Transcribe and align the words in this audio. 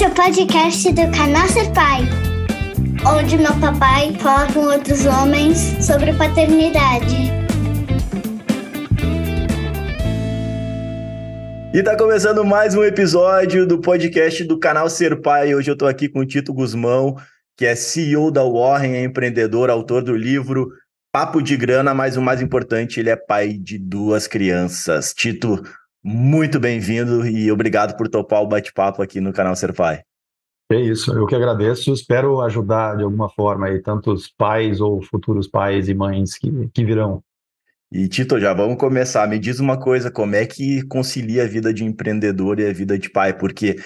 Esse 0.00 0.06
é 0.06 0.12
o 0.12 0.14
podcast 0.14 0.92
do 0.94 1.10
canal 1.10 1.46
Ser 1.48 1.70
Pai, 1.74 2.00
onde 3.06 3.36
meu 3.36 3.54
papai 3.60 4.14
fala 4.14 4.50
com 4.50 4.60
outros 4.60 5.04
homens 5.04 5.58
sobre 5.84 6.14
paternidade. 6.14 7.30
E 11.74 11.82
tá 11.82 11.98
começando 11.98 12.42
mais 12.46 12.74
um 12.74 12.82
episódio 12.82 13.66
do 13.66 13.78
podcast 13.78 14.42
do 14.44 14.58
canal 14.58 14.88
Ser 14.88 15.20
Pai. 15.20 15.54
Hoje 15.54 15.70
eu 15.70 15.76
tô 15.76 15.86
aqui 15.86 16.08
com 16.08 16.20
o 16.20 16.26
Tito 16.26 16.54
Guzmão, 16.54 17.16
que 17.54 17.66
é 17.66 17.74
CEO 17.74 18.30
da 18.30 18.42
Warren, 18.42 18.94
é 18.94 19.04
empreendedor, 19.04 19.68
autor 19.68 20.02
do 20.02 20.16
livro 20.16 20.70
Papo 21.12 21.42
de 21.42 21.58
Grana, 21.58 21.92
mas 21.92 22.16
o 22.16 22.22
mais 22.22 22.40
importante, 22.40 23.00
ele 23.00 23.10
é 23.10 23.16
pai 23.16 23.52
de 23.52 23.76
duas 23.76 24.26
crianças. 24.26 25.12
Tito, 25.12 25.62
muito 26.02 26.58
bem-vindo 26.58 27.26
e 27.26 27.50
obrigado 27.50 27.96
por 27.96 28.08
topar 28.08 28.42
o 28.42 28.46
bate-papo 28.46 29.02
aqui 29.02 29.20
no 29.20 29.32
canal 29.32 29.54
Ser 29.54 29.72
Pai. 29.72 30.02
É 30.70 30.80
isso, 30.80 31.12
eu 31.12 31.26
que 31.26 31.34
agradeço. 31.34 31.92
Espero 31.92 32.40
ajudar 32.40 32.96
de 32.96 33.02
alguma 33.02 33.28
forma 33.28 33.66
aí 33.66 33.82
tantos 33.82 34.28
pais 34.28 34.80
ou 34.80 35.02
futuros 35.02 35.48
pais 35.48 35.88
e 35.88 35.94
mães 35.94 36.38
que, 36.38 36.50
que 36.72 36.84
virão. 36.84 37.22
E 37.92 38.06
Tito, 38.06 38.38
já 38.38 38.54
vamos 38.54 38.78
começar. 38.78 39.26
Me 39.26 39.36
diz 39.36 39.58
uma 39.58 39.76
coisa, 39.76 40.12
como 40.12 40.36
é 40.36 40.46
que 40.46 40.82
concilia 40.86 41.42
a 41.42 41.46
vida 41.46 41.74
de 41.74 41.84
empreendedor 41.84 42.60
e 42.60 42.68
a 42.68 42.72
vida 42.72 42.96
de 42.96 43.10
pai? 43.10 43.36
Porque 43.36 43.76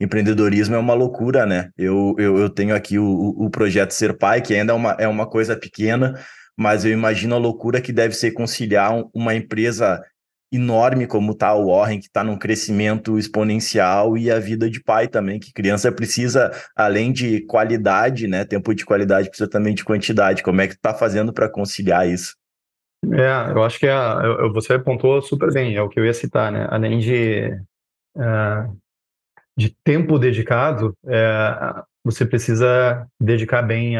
empreendedorismo 0.00 0.76
é 0.76 0.78
uma 0.78 0.94
loucura, 0.94 1.44
né? 1.44 1.70
Eu, 1.76 2.14
eu, 2.18 2.38
eu 2.38 2.48
tenho 2.48 2.72
aqui 2.72 3.00
o, 3.00 3.34
o 3.36 3.50
projeto 3.50 3.90
Ser 3.90 4.16
Pai, 4.16 4.40
que 4.40 4.54
ainda 4.54 4.72
é 4.72 4.76
uma, 4.76 4.92
é 4.92 5.08
uma 5.08 5.28
coisa 5.28 5.56
pequena, 5.56 6.14
mas 6.56 6.84
eu 6.84 6.92
imagino 6.92 7.34
a 7.34 7.38
loucura 7.38 7.80
que 7.80 7.92
deve 7.92 8.14
ser 8.14 8.30
conciliar 8.30 8.92
uma 9.12 9.34
empresa 9.34 10.00
enorme 10.50 11.06
como 11.06 11.32
está 11.32 11.54
o 11.54 11.68
Warren, 11.68 12.00
que 12.00 12.06
está 12.06 12.24
num 12.24 12.38
crescimento 12.38 13.18
exponencial, 13.18 14.16
e 14.16 14.30
a 14.30 14.38
vida 14.38 14.70
de 14.70 14.82
pai 14.82 15.06
também, 15.06 15.38
que 15.38 15.52
criança 15.52 15.92
precisa, 15.92 16.50
além 16.74 17.12
de 17.12 17.42
qualidade, 17.42 18.26
né? 18.26 18.44
Tempo 18.44 18.74
de 18.74 18.84
qualidade 18.84 19.28
precisa 19.28 19.48
também 19.48 19.74
de 19.74 19.84
quantidade. 19.84 20.42
Como 20.42 20.60
é 20.60 20.66
que 20.66 20.74
está 20.74 20.94
fazendo 20.94 21.32
para 21.32 21.48
conciliar 21.48 22.08
isso? 22.08 22.34
É, 23.12 23.52
eu 23.52 23.62
acho 23.62 23.78
que 23.78 23.86
a, 23.86 24.20
você 24.52 24.74
apontou 24.74 25.22
super 25.22 25.52
bem, 25.52 25.76
é 25.76 25.82
o 25.82 25.88
que 25.88 26.00
eu 26.00 26.04
ia 26.04 26.14
citar, 26.14 26.50
né? 26.50 26.66
Além 26.70 26.98
de, 26.98 27.50
uh, 28.16 28.76
de 29.56 29.74
tempo 29.84 30.18
dedicado, 30.18 30.96
uh, 31.04 31.82
você 32.04 32.24
precisa 32.24 33.06
dedicar 33.20 33.62
bem 33.62 33.96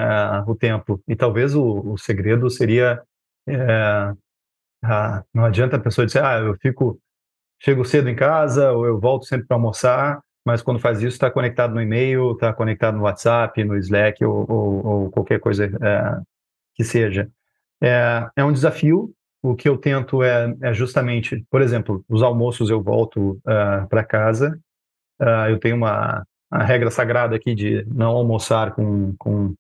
o 0.47 0.55
tempo. 0.55 1.01
E 1.07 1.15
talvez 1.15 1.55
o, 1.55 1.93
o 1.93 1.99
segredo 1.99 2.49
seria. 2.49 3.03
Não 5.35 5.45
adianta 5.45 5.77
a 5.77 5.81
pessoa 5.81 6.07
dizer, 6.07 6.25
ah, 6.25 6.39
eu 6.39 6.57
fico. 6.61 6.99
Chego 7.61 7.85
cedo 7.85 8.09
em 8.09 8.15
casa, 8.15 8.71
ou 8.71 8.87
eu 8.87 9.01
volto 9.01 9.27
sempre 9.27 9.49
para 9.49 9.57
almoçar, 9.57 10.21
mas 10.47 10.63
quando 10.63 10.79
faz 10.79 10.99
isso 10.99 11.09
está 11.09 11.29
conectado 11.29 11.75
no 11.75 11.83
e-mail, 11.83 12.31
está 12.31 12.53
conectado 12.53 12.97
no 12.97 13.03
WhatsApp, 13.03 13.65
no 13.65 13.77
Slack 13.77 14.25
ou, 14.25 14.47
ou, 14.49 14.87
ou 14.87 15.11
qualquer 15.11 15.41
coisa 15.41 15.69
que 16.79 16.85
seja. 16.85 17.29
É, 17.83 18.29
é 18.37 18.45
um 18.45 18.53
desafio. 18.53 19.13
O 19.43 19.55
que 19.55 19.69
eu 19.69 19.77
tento 19.77 20.23
é, 20.23 20.55
é 20.63 20.73
justamente, 20.73 21.45
por 21.51 21.63
exemplo, 21.63 22.05
os 22.09 22.23
almoços 22.23 22.71
eu 22.71 22.83
volto 22.83 23.33
uh, 23.33 23.41
ah, 23.47 23.87
para 23.89 24.05
casa. 24.05 24.59
Uh, 25.21 25.51
eu 25.51 25.59
tenho 25.59 25.77
uma, 25.77 26.25
uma, 26.51 26.65
regra 26.65 26.91
sagrada 26.91 27.37
aqui 27.37 27.55
de 27.55 27.85
não 27.87 28.11
almoçar 28.11 28.75
com, 28.75 29.15
com 29.17 29.55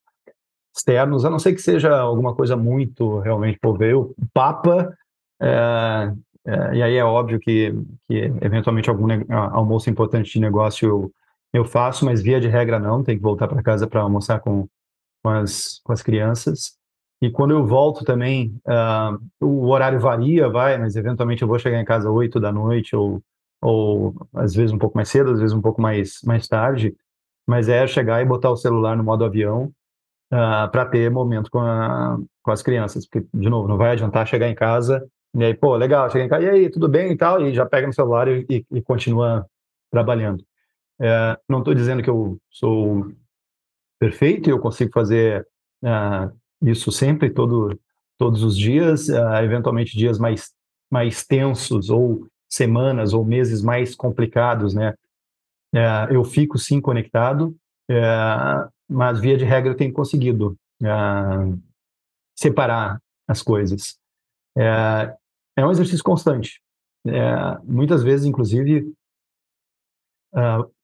externos, 0.77 1.24
a 1.24 1.30
não 1.30 1.39
ser 1.39 1.52
que 1.52 1.61
seja 1.61 1.96
alguma 1.96 2.34
coisa 2.34 2.56
muito 2.56 3.20
realmente 3.20 3.58
por 3.61 3.78
ver. 3.78 3.94
O 3.94 4.14
Papa, 4.33 4.92
é, 5.41 6.12
é, 6.47 6.75
e 6.77 6.83
aí 6.83 6.97
é 6.97 7.05
óbvio 7.05 7.39
que, 7.39 7.72
que 8.08 8.33
eventualmente 8.41 8.89
algum 8.89 9.06
almoço 9.31 9.91
importante 9.91 10.33
de 10.33 10.41
negócio 10.41 10.89
eu, 10.89 11.12
eu 11.53 11.64
faço, 11.64 12.05
mas 12.05 12.22
via 12.22 12.41
de 12.41 12.48
regra 12.48 12.78
não, 12.78 13.03
tem 13.05 13.17
que 13.17 13.22
voltar 13.22 13.47
para 13.48 13.62
casa 13.62 13.86
para 13.86 14.00
almoçar 14.00 14.41
com, 14.41 14.67
com, 15.22 15.30
as, 15.30 15.80
com 15.84 15.92
as 15.92 16.03
crianças. 16.03 16.78
E 17.20 17.30
quando 17.30 17.50
eu 17.50 17.67
volto 17.67 18.05
também, 18.05 18.55
uh, 18.67 19.45
o 19.45 19.68
horário 19.68 20.01
varia, 20.01 20.48
vai, 20.48 20.79
mas 20.79 20.96
eventualmente 20.96 21.42
eu 21.42 21.48
vou 21.48 21.58
chegar 21.58 21.80
em 21.80 21.84
casa 21.84 22.11
oito 22.11 22.39
da 22.39 22.52
noite 22.52 22.95
ou, 22.95 23.20
ou 23.61 24.14
às 24.34 24.55
vezes 24.55 24.73
um 24.73 24.79
pouco 24.79 24.96
mais 24.96 25.08
cedo, 25.08 25.33
às 25.33 25.40
vezes 25.40 25.55
um 25.55 25.61
pouco 25.61 25.83
mais, 25.83 26.20
mais 26.24 26.46
tarde. 26.46 26.95
Mas 27.46 27.68
é 27.68 27.86
chegar 27.86 28.23
e 28.23 28.24
botar 28.24 28.51
o 28.51 28.57
celular 28.57 28.96
no 28.96 29.02
modo 29.02 29.24
avião 29.24 29.64
uh, 30.33 30.36
ah, 30.36 30.68
para 30.70 30.86
ter 30.86 31.11
momento 31.11 31.51
com, 31.51 31.61
a, 31.61 32.18
com 32.42 32.51
as 32.52 32.63
crianças. 32.63 33.07
Porque, 33.07 33.27
de 33.34 33.51
novo, 33.51 33.67
não 33.67 33.77
vai 33.77 33.92
adiantar 33.92 34.27
chegar 34.27 34.48
em 34.48 34.55
casa 34.55 35.05
e 35.34 35.44
aí, 35.44 35.55
pô, 35.55 35.77
legal, 35.77 36.11
cheguei 36.11 36.27
em 36.27 36.28
casa, 36.28 36.44
e 36.44 36.48
aí, 36.48 36.70
tudo 36.70 36.89
bem 36.89 37.12
e 37.12 37.16
tal, 37.16 37.40
e 37.46 37.55
já 37.55 37.66
pega 37.66 37.86
no 37.86 37.92
celular 37.92 38.28
e, 38.28 38.46
e, 38.48 38.66
e 38.72 38.83
continua 38.83 39.46
trabalhando. 39.90 40.44
É, 41.00 41.39
não 41.48 41.61
estou 41.61 41.74
dizendo 41.74 42.02
que 42.02 42.11
eu 42.11 42.39
sou 42.50 43.12
perfeito 43.98 44.48
eu 44.48 44.58
consigo 44.58 44.92
fazer 44.92 45.46
uh, 45.83 46.33
isso 46.62 46.92
sempre, 46.92 47.30
todo, 47.30 47.78
todos 48.16 48.42
os 48.42 48.56
dias, 48.56 49.08
uh, 49.08 49.42
eventualmente 49.42 49.96
dias 49.96 50.18
mais, 50.18 50.52
mais 50.90 51.27
tensos 51.27 51.90
ou 51.90 52.27
semanas 52.48 53.12
ou 53.12 53.24
meses 53.24 53.62
mais 53.62 53.95
complicados, 53.95 54.74
né? 54.74 54.95
Uh, 55.74 56.12
eu 56.12 56.24
fico 56.24 56.58
sim 56.58 56.80
conectado, 56.80 57.55
uh, 57.90 58.70
mas 58.89 59.20
via 59.20 59.36
de 59.36 59.45
regra 59.45 59.72
eu 59.72 59.77
tenho 59.77 59.92
conseguido 59.92 60.56
separar 62.36 63.02
as 63.27 63.42
coisas. 63.42 63.98
É 65.57 65.64
um 65.64 65.70
exercício 65.70 66.05
constante. 66.05 66.61
muitas 67.64 68.02
vezes, 68.02 68.27
inclusive, 68.27 68.92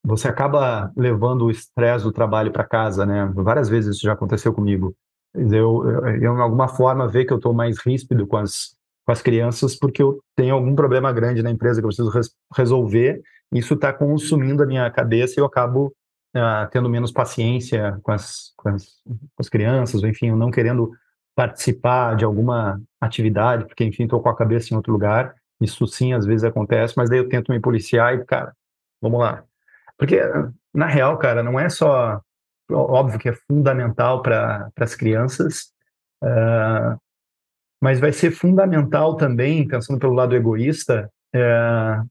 você 0.04 0.28
acaba 0.28 0.92
levando 0.96 1.46
o 1.46 1.50
estresse 1.50 2.04
do 2.04 2.12
trabalho 2.12 2.52
para 2.52 2.64
casa, 2.64 3.04
né? 3.04 3.30
Várias 3.34 3.68
vezes 3.68 3.96
isso 3.96 4.04
já 4.04 4.12
aconteceu 4.12 4.52
comigo 4.52 4.94
eu, 5.34 5.84
eu, 5.88 6.18
de 6.18 6.26
alguma 6.26 6.68
forma, 6.68 7.08
ver 7.08 7.24
que 7.24 7.32
eu 7.32 7.38
estou 7.38 7.52
mais 7.52 7.78
ríspido 7.78 8.26
com 8.26 8.36
as, 8.36 8.76
com 9.04 9.12
as 9.12 9.20
crianças 9.20 9.76
porque 9.76 10.02
eu 10.02 10.20
tenho 10.36 10.54
algum 10.54 10.74
problema 10.74 11.12
grande 11.12 11.42
na 11.42 11.50
empresa 11.50 11.80
que 11.80 11.84
eu 11.84 11.88
preciso 11.88 12.10
res, 12.10 12.30
resolver. 12.56 13.20
Isso 13.52 13.74
está 13.74 13.92
consumindo 13.92 14.62
a 14.62 14.66
minha 14.66 14.88
cabeça 14.90 15.34
e 15.36 15.40
eu 15.40 15.46
acabo 15.46 15.92
uh, 16.36 16.70
tendo 16.70 16.88
menos 16.88 17.10
paciência 17.10 17.98
com 18.02 18.12
as, 18.12 18.52
com 18.56 18.68
as, 18.68 18.86
com 19.04 19.40
as 19.40 19.48
crianças, 19.48 20.02
enfim, 20.04 20.30
não 20.30 20.50
querendo 20.50 20.92
participar 21.34 22.16
de 22.16 22.24
alguma 22.24 22.80
atividade, 23.00 23.66
porque, 23.66 23.84
enfim, 23.84 24.04
estou 24.04 24.22
com 24.22 24.28
a 24.28 24.36
cabeça 24.36 24.72
em 24.72 24.76
outro 24.76 24.92
lugar. 24.92 25.34
Isso 25.60 25.86
sim, 25.86 26.12
às 26.12 26.26
vezes 26.26 26.44
acontece, 26.44 26.94
mas 26.96 27.10
daí 27.10 27.18
eu 27.18 27.28
tento 27.28 27.52
me 27.52 27.60
policiar 27.60 28.14
e, 28.14 28.24
cara, 28.24 28.52
vamos 29.00 29.20
lá. 29.20 29.44
Porque, 29.98 30.20
na 30.72 30.86
real, 30.86 31.18
cara, 31.18 31.42
não 31.42 31.58
é 31.58 31.68
só 31.68 32.20
óbvio 32.70 33.18
que 33.18 33.28
é 33.28 33.34
fundamental 33.46 34.22
para 34.22 34.70
as 34.76 34.94
crianças, 34.94 35.72
uh, 36.22 36.98
mas 37.80 38.00
vai 38.00 38.12
ser 38.12 38.30
fundamental 38.30 39.16
também, 39.16 39.66
pensando 39.66 39.98
pelo 39.98 40.14
lado 40.14 40.34
egoísta, 40.34 41.10
uh, 41.34 42.08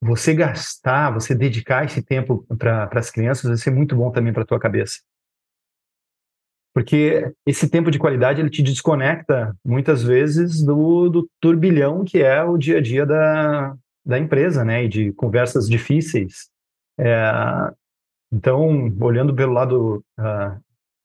você 0.00 0.32
gastar, 0.34 1.12
você 1.12 1.34
dedicar 1.34 1.84
esse 1.84 2.02
tempo 2.02 2.46
para 2.56 2.88
as 2.92 3.10
crianças 3.10 3.48
vai 3.48 3.56
ser 3.56 3.70
muito 3.70 3.96
bom 3.96 4.10
também 4.12 4.32
para 4.32 4.42
a 4.42 4.46
tua 4.46 4.60
cabeça. 4.60 5.00
Porque 6.74 7.32
esse 7.46 7.68
tempo 7.68 7.90
de 7.90 7.98
qualidade 7.98 8.40
ele 8.40 8.50
te 8.50 8.62
desconecta 8.62 9.54
muitas 9.64 10.02
vezes 10.02 10.62
do, 10.62 11.08
do 11.08 11.28
turbilhão 11.40 12.04
que 12.04 12.22
é 12.22 12.42
o 12.42 12.56
dia 12.56 12.78
a 12.78 12.80
dia 12.80 13.04
da, 13.04 13.74
da 14.04 14.18
empresa, 14.18 14.64
né? 14.64 14.84
E 14.84 14.88
de 14.88 15.12
conversas 15.12 15.68
difíceis. 15.68 16.48
É, 16.98 17.32
então, 18.32 18.92
olhando 19.00 19.34
pelo 19.34 19.52
lado 19.52 20.04
uh, 20.18 20.60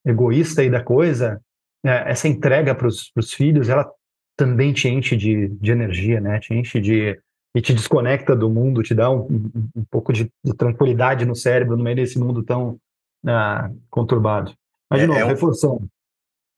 egoísta 0.05 0.61
aí 0.61 0.69
da 0.69 0.83
coisa, 0.83 1.41
né, 1.83 2.03
essa 2.09 2.27
entrega 2.27 2.75
para 2.75 2.87
os 2.87 3.33
filhos, 3.33 3.69
ela 3.69 3.89
também 4.37 4.73
te 4.73 4.89
enche 4.89 5.15
de, 5.15 5.47
de 5.47 5.71
energia, 5.71 6.19
né? 6.19 6.39
Te 6.39 6.53
enche 6.53 6.79
de 6.79 7.19
e 7.55 7.61
te 7.61 7.73
desconecta 7.73 8.35
do 8.35 8.49
mundo, 8.49 8.81
te 8.81 8.95
dá 8.95 9.11
um, 9.11 9.51
um, 9.75 9.85
pouco 9.89 10.11
de, 10.11 10.27
de, 10.43 10.55
tranquilidade 10.55 11.23
no 11.23 11.35
cérebro 11.35 11.77
no 11.77 11.83
meio 11.83 11.95
desse 11.95 12.17
mundo 12.17 12.41
tão 12.41 12.79
uh, 13.23 13.79
conturbado. 13.91 14.53
Mas, 14.93 15.01
de 15.01 15.05
é, 15.05 15.07
novo, 15.07 15.19
é 15.19 15.25
um... 15.25 15.27
reforçando. 15.27 15.87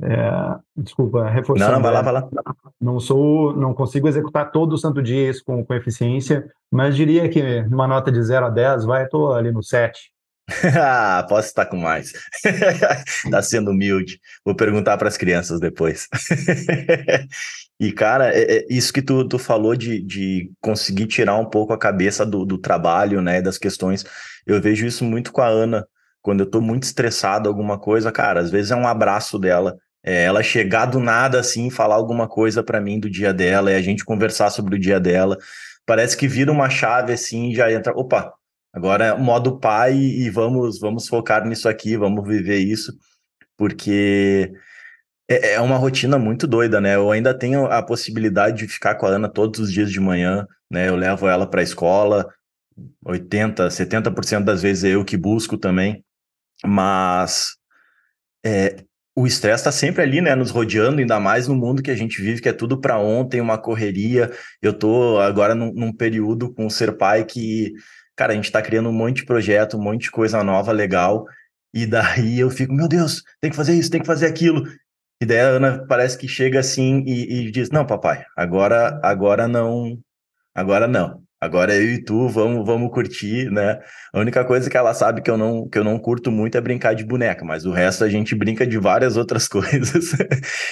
É, 0.01 0.59
desculpa, 0.75 1.29
reforçando. 1.29 1.71
Não, 1.71 1.77
não, 1.77 1.83
vai 1.83 1.93
lá, 1.93 2.01
vai 2.01 2.13
lá. 2.13 2.29
Não 2.81 2.99
sou, 2.99 3.55
não 3.55 3.73
consigo 3.73 4.07
executar 4.07 4.51
todo 4.51 4.73
o 4.73 4.77
santo 4.77 5.01
dia 5.01 5.29
isso 5.29 5.43
com, 5.45 5.63
com 5.63 5.73
eficiência, 5.73 6.51
mas 6.69 6.95
diria 6.95 7.29
que 7.29 7.61
numa 7.63 7.87
nota 7.87 8.11
de 8.11 8.21
0 8.21 8.47
a 8.47 8.49
10, 8.49 8.85
vai, 8.85 9.05
estou 9.05 9.33
ali 9.33 9.51
no 9.51 9.63
7. 9.63 10.11
Ah, 10.79 11.25
posso 11.27 11.47
estar 11.47 11.65
com 11.65 11.77
mais. 11.77 12.13
tá 13.31 13.41
sendo 13.41 13.71
humilde. 13.71 14.19
Vou 14.43 14.55
perguntar 14.55 14.97
para 14.97 15.07
as 15.07 15.17
crianças 15.17 15.59
depois. 15.59 16.07
e, 17.79 17.91
cara, 17.91 18.31
é, 18.31 18.57
é 18.57 18.65
isso 18.69 18.93
que 18.93 19.01
tu, 19.01 19.27
tu 19.27 19.39
falou 19.39 19.75
de, 19.75 20.01
de 20.01 20.51
conseguir 20.61 21.07
tirar 21.07 21.35
um 21.37 21.45
pouco 21.49 21.73
a 21.73 21.79
cabeça 21.79 22.25
do, 22.25 22.45
do 22.45 22.57
trabalho, 22.59 23.21
né? 23.21 23.41
Das 23.41 23.57
questões. 23.57 24.05
Eu 24.45 24.61
vejo 24.61 24.85
isso 24.85 25.03
muito 25.03 25.31
com 25.31 25.41
a 25.41 25.47
Ana. 25.47 25.87
Quando 26.25 26.39
eu 26.39 26.50
tô 26.50 26.60
muito 26.60 26.83
estressado, 26.83 27.48
alguma 27.48 27.77
coisa, 27.77 28.12
cara, 28.12 28.39
às 28.39 28.50
vezes 28.50 28.72
é 28.72 28.75
um 28.75 28.88
abraço 28.88 29.38
dela. 29.38 29.77
É 30.04 30.24
ela 30.24 30.42
chegar 30.42 30.88
do 30.88 31.00
nada 31.00 31.39
assim, 31.39 31.69
falar 31.69 31.95
alguma 31.95 32.27
coisa 32.27 32.63
para 32.63 32.81
mim 32.81 33.00
do 33.00 33.10
dia 33.10 33.31
dela, 33.31 33.72
e 33.72 33.75
a 33.75 33.81
gente 33.81 34.04
conversar 34.04 34.50
sobre 34.50 34.75
o 34.75 34.80
dia 34.80 35.00
dela. 35.00 35.38
Parece 35.86 36.18
que 36.18 36.27
vira 36.27 36.51
uma 36.51 36.68
chave 36.68 37.13
assim 37.13 37.54
já 37.54 37.72
entra. 37.72 37.94
Opa, 37.95 38.33
Agora 38.75 39.06
é 39.06 39.18
modo 39.18 39.57
pai 39.57 39.95
e 39.95 40.30
vamos, 40.30 40.80
vamos 40.80 41.07
focar 41.07 41.45
nisso 41.48 41.69
aqui, 41.69 41.95
vamos 41.95 42.28
viver 42.28 42.57
isso, 42.57 42.92
porque 43.56 44.51
é, 45.30 45.54
é 45.54 45.62
uma 45.62 45.78
rotina 45.78 46.19
muito 46.19 46.45
doida, 46.48 46.81
né? 46.81 46.95
Eu 46.95 47.12
ainda 47.12 47.38
tenho 47.38 47.68
a 47.68 47.81
possibilidade 47.81 48.57
de 48.57 48.68
ficar 48.68 48.95
com 48.95 49.06
a 49.06 49.10
Ana 49.12 49.30
todos 49.30 49.62
os 49.62 49.71
dias 49.71 49.92
de 49.92 50.00
manhã, 50.01 50.45
né? 50.69 50.89
Eu 50.89 50.98
levo 50.98 51.28
ela 51.28 51.48
para 51.48 51.62
a 51.62 51.63
escola, 51.63 52.28
80, 53.06 53.69
70% 53.69 54.44
das 54.44 54.62
vezes 54.62 54.83
é 54.83 54.89
eu 54.89 55.06
que 55.06 55.18
busco 55.18 55.57
também, 55.57 56.04
mas 56.63 57.56
é, 58.46 58.84
o 59.16 59.25
estresse 59.25 59.62
está 59.62 59.72
sempre 59.72 60.04
ali, 60.04 60.22
né, 60.22 60.36
nos 60.36 60.52
rodeando, 60.52 61.00
ainda 61.00 61.19
mais 61.19 61.48
no 61.48 61.56
mundo 61.56 61.81
que 61.81 61.92
a 61.92 61.96
gente 61.96 62.22
vive, 62.22 62.42
que 62.42 62.50
é 62.50 62.54
tudo 62.54 62.80
para 62.80 63.00
ontem, 63.00 63.40
uma 63.40 63.57
correria. 63.57 64.31
Eu 64.62 64.74
tô 64.74 65.19
agora 65.19 65.56
num, 65.56 65.74
num, 65.74 65.94
período 65.94 66.54
com 66.54 66.66
o 66.66 66.72
ser 66.72 66.98
pai 66.98 67.24
que, 67.25 67.74
cara, 68.16 68.34
a 68.34 68.36
gente 68.36 68.46
está 68.46 68.62
criando 68.62 68.90
um 68.90 68.94
monte 68.94 69.18
de 69.18 69.25
projeto, 69.25 69.78
um 69.78 69.81
monte 69.81 70.04
de 70.04 70.12
coisa 70.12 70.44
nova, 70.44 70.72
legal, 70.72 71.25
e 71.74 71.86
daí 71.86 72.40
eu 72.40 72.50
fico, 72.50 72.74
meu 72.74 72.88
Deus, 72.88 73.24
tem 73.42 73.50
que 73.52 73.57
fazer 73.57 73.74
isso, 73.74 73.90
tem 73.92 74.02
que 74.02 74.07
fazer 74.07 74.28
aquilo. 74.28 74.63
E 75.22 75.25
daí 75.25 75.40
a 75.40 75.48
Ana 75.48 75.86
parece 75.88 76.18
que 76.18 76.28
chega 76.28 76.60
assim 76.60 77.04
e, 77.06 77.48
e 77.48 77.52
diz, 77.52 77.69
não, 77.69 77.86
papai, 77.86 78.25
agora, 78.36 79.00
agora 79.04 79.48
não, 79.48 79.98
agora 80.54 80.88
não. 80.88 81.25
Agora 81.45 81.75
eu 81.75 81.94
e 81.94 82.03
tu 82.03 82.27
vamos, 82.27 82.65
vamos 82.65 82.92
curtir, 82.92 83.50
né? 83.51 83.80
A 84.13 84.19
única 84.19 84.44
coisa 84.44 84.69
que 84.69 84.75
ela 84.75 84.94
sabe 84.94 85.21
que 85.21 85.30
eu 85.30 85.38
não 85.38 85.69
que 85.69 85.77
eu 85.77 85.83
não 85.83 85.97
curto 86.00 86.31
muito 86.31 86.57
é 86.57 86.62
brincar 86.62 86.94
de 86.94 87.06
boneca, 87.06 87.45
mas 87.45 87.65
o 87.65 87.71
resto 87.71 88.03
a 88.03 88.09
gente 88.09 88.36
brinca 88.36 88.65
de 88.65 88.77
várias 88.77 89.15
outras 89.18 89.47
coisas. 89.47 90.13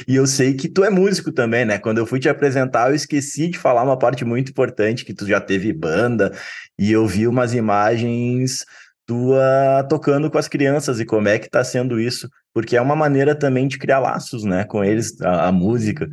e 0.07 0.15
eu 0.15 0.27
sei 0.27 0.53
que 0.53 0.67
tu 0.67 0.83
é 0.83 0.89
músico 0.89 1.31
também, 1.31 1.63
né? 1.65 1.77
Quando 1.77 1.99
eu 1.99 2.05
fui 2.05 2.19
te 2.19 2.27
apresentar, 2.27 2.89
eu 2.89 2.95
esqueci 2.95 3.47
de 3.49 3.57
falar 3.57 3.83
uma 3.83 3.97
parte 3.97 4.25
muito 4.25 4.49
importante 4.49 5.05
que 5.05 5.13
tu 5.13 5.25
já 5.27 5.39
teve 5.39 5.71
banda 5.71 6.31
e 6.77 6.91
eu 6.91 7.07
vi 7.07 7.27
umas 7.27 7.53
imagens 7.53 8.65
tua 9.05 9.85
tocando 9.89 10.29
com 10.31 10.37
as 10.37 10.47
crianças 10.47 10.99
e 10.99 11.05
como 11.05 11.27
é 11.27 11.37
que 11.37 11.49
tá 11.49 11.63
sendo 11.63 11.99
isso, 11.99 12.27
porque 12.53 12.77
é 12.77 12.81
uma 12.81 12.95
maneira 12.95 13.35
também 13.35 13.67
de 13.67 13.77
criar 13.77 13.99
laços, 13.99 14.43
né, 14.43 14.63
com 14.63 14.83
eles, 14.83 15.19
a, 15.21 15.47
a 15.47 15.51
música. 15.51 16.07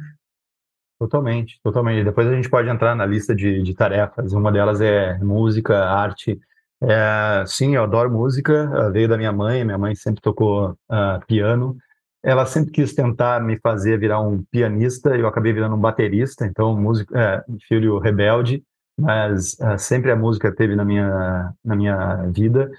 Totalmente, 1.00 1.58
totalmente. 1.62 2.05
Depois 2.05 2.26
a 2.29 2.35
gente 2.35 2.50
pode 2.50 2.69
entrar 2.69 2.94
na 2.94 3.06
lista 3.06 3.35
de, 3.35 3.62
de 3.62 3.75
tarefas. 3.75 4.35
Uma 4.35 4.52
delas 4.52 4.82
é 4.82 5.17
música, 5.19 5.82
arte. 5.82 6.38
É, 6.82 7.43
sim, 7.47 7.75
eu 7.75 7.85
adoro 7.85 8.11
música. 8.11 8.91
Veio 8.91 9.08
da 9.08 9.17
minha 9.17 9.32
mãe. 9.32 9.64
Minha 9.64 9.79
mãe 9.79 9.94
sempre 9.94 10.20
tocou 10.20 10.73
uh, 10.73 11.26
piano. 11.26 11.75
Ela 12.23 12.44
sempre 12.44 12.70
quis 12.70 12.94
tentar 12.94 13.43
me 13.43 13.58
fazer 13.58 13.99
virar 13.99 14.20
um 14.20 14.44
pianista. 14.50 15.17
Eu 15.17 15.26
acabei 15.26 15.55
virando 15.55 15.75
um 15.75 15.81
baterista. 15.81 16.44
Então, 16.44 16.79
músico, 16.79 17.17
é, 17.17 17.43
filho 17.67 17.99
rebelde. 17.99 18.62
Mas 19.00 19.55
uh, 19.55 19.79
sempre 19.79 20.11
a 20.11 20.17
música 20.17 20.55
teve 20.55 20.76
na 20.76 20.85
minha 20.85 21.55
na 21.64 21.76
minha 21.76 22.26
vida. 22.26 22.70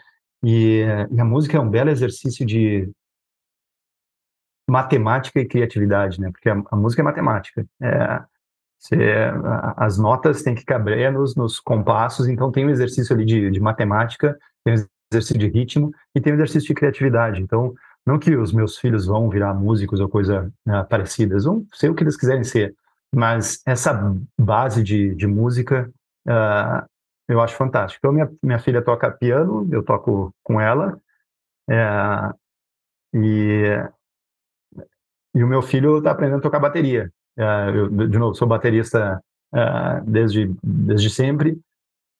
E, 0.44 0.86
e 1.12 1.20
a 1.20 1.26
música 1.26 1.58
é 1.58 1.60
um 1.60 1.70
belo 1.70 1.90
exercício 1.90 2.46
de 2.46 2.88
matemática 4.72 5.38
e 5.38 5.46
criatividade, 5.46 6.22
né? 6.22 6.32
Porque 6.32 6.50
a, 6.50 6.64
a 6.72 6.76
música 6.78 7.02
é 7.02 7.04
matemática. 7.04 7.66
É, 7.82 8.22
as 9.76 9.98
notas 9.98 10.42
têm 10.42 10.56
que 10.56 10.64
caber 10.64 11.12
nos, 11.12 11.36
nos, 11.36 11.60
compassos, 11.60 12.28
então 12.28 12.52
tem 12.52 12.66
um 12.66 12.70
exercício 12.70 13.14
ali 13.14 13.26
de, 13.26 13.52
de, 13.52 13.60
matemática, 13.60 14.40
tem 14.64 14.74
um 14.74 14.86
exercício 15.12 15.38
de 15.38 15.48
ritmo 15.50 15.94
e 16.16 16.22
tem 16.22 16.32
um 16.32 16.36
exercício 16.38 16.70
de 16.70 16.74
criatividade. 16.74 17.42
Então, 17.42 17.74
não 18.06 18.18
que 18.18 18.34
os 18.36 18.54
meus 18.54 18.80
filhos 18.80 19.06
vão 19.06 19.30
virar 19.30 19.54
músicos 19.54 20.00
ou 20.00 20.08
coisa 20.08 20.52
uh, 20.68 20.88
parecida, 20.90 21.38
vão 21.38 21.66
ser 21.74 21.92
o 21.92 21.94
que 21.94 22.04
eles 22.04 22.18
quiserem 22.18 22.44
ser, 22.44 22.74
mas 23.14 23.62
essa 23.68 24.16
base 24.40 24.82
de, 24.82 25.14
de 25.14 25.28
música 25.28 25.92
uh, 26.28 26.90
eu 27.28 27.42
acho 27.42 27.56
fantástico. 27.56 28.00
Então, 28.00 28.14
minha, 28.14 28.32
minha 28.42 28.60
filha 28.60 28.82
toca 28.82 29.12
piano, 29.12 29.68
eu 29.72 29.84
toco 29.84 30.34
com 30.44 30.60
ela, 30.60 30.98
é, 31.70 32.34
e 33.14 33.92
e 35.34 35.44
o 35.44 35.48
meu 35.48 35.62
filho 35.62 35.98
está 35.98 36.12
aprendendo 36.12 36.40
a 36.40 36.42
tocar 36.42 36.60
bateria. 36.60 37.12
Uh, 37.38 37.76
eu, 37.76 37.90
de 38.08 38.18
novo, 38.18 38.36
sou 38.36 38.48
baterista 38.48 39.22
uh, 39.54 40.04
desde, 40.06 40.54
desde 40.62 41.10
sempre. 41.10 41.52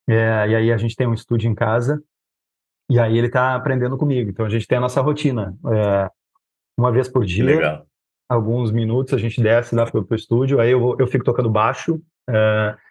Uh, 0.10 0.48
e 0.50 0.56
aí 0.56 0.72
a 0.72 0.78
gente 0.78 0.96
tem 0.96 1.08
um 1.08 1.14
estúdio 1.14 1.50
em 1.50 1.56
casa. 1.56 2.02
E 2.90 3.00
aí 3.00 3.18
ele 3.18 3.28
está 3.28 3.56
aprendendo 3.56 3.98
comigo. 3.98 4.30
Então 4.30 4.46
a 4.46 4.50
gente 4.50 4.68
tem 4.68 4.78
a 4.78 4.82
nossa 4.82 5.00
rotina. 5.00 5.56
É, 5.66 6.10
uma 6.78 6.92
vez 6.92 7.08
por 7.08 7.24
dia, 7.24 7.46
Legal. 7.46 7.86
alguns 8.28 8.70
minutos, 8.70 9.14
a 9.14 9.18
gente 9.18 9.42
desce 9.42 9.74
lá 9.74 9.90
para 9.90 10.02
o 10.02 10.16
estúdio. 10.16 10.60
Aí 10.60 10.72
eu, 10.72 10.98
eu 11.00 11.08
fico 11.08 11.24
tocando 11.24 11.50
baixo 11.50 12.02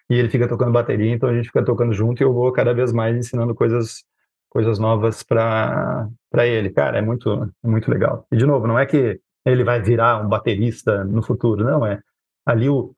e 0.08 0.14
ele 0.14 0.30
fica 0.30 0.48
tocando 0.48 0.72
bateria. 0.72 1.12
Então 1.12 1.28
a 1.28 1.34
gente 1.34 1.48
fica 1.48 1.62
tocando 1.62 1.92
junto 1.92 2.22
e 2.22 2.24
eu 2.24 2.32
vou 2.32 2.50
cada 2.50 2.72
vez 2.72 2.94
mais 2.94 3.14
ensinando 3.14 3.54
coisas 3.54 4.02
coisas 4.48 4.78
novas 4.78 5.22
para 5.22 6.08
ele. 6.38 6.70
Cara, 6.70 6.98
é 6.98 7.02
muito, 7.02 7.30
é 7.62 7.68
muito 7.68 7.90
legal. 7.90 8.26
E 8.32 8.36
de 8.36 8.46
novo, 8.46 8.66
não 8.66 8.78
é 8.78 8.86
que 8.86 9.20
ele 9.44 9.64
vai 9.64 9.80
virar 9.80 10.24
um 10.24 10.28
baterista 10.28 11.04
no 11.04 11.22
futuro. 11.22 11.64
Não, 11.64 11.84
é 11.86 12.00
ali 12.46 12.68
o 12.68 12.94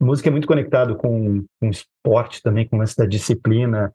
música 0.00 0.28
é 0.28 0.32
muito 0.32 0.46
conectado 0.46 0.96
com, 0.96 1.44
com 1.60 1.68
esporte 1.68 2.42
também, 2.42 2.66
com 2.66 2.82
essa 2.82 3.06
disciplina. 3.06 3.92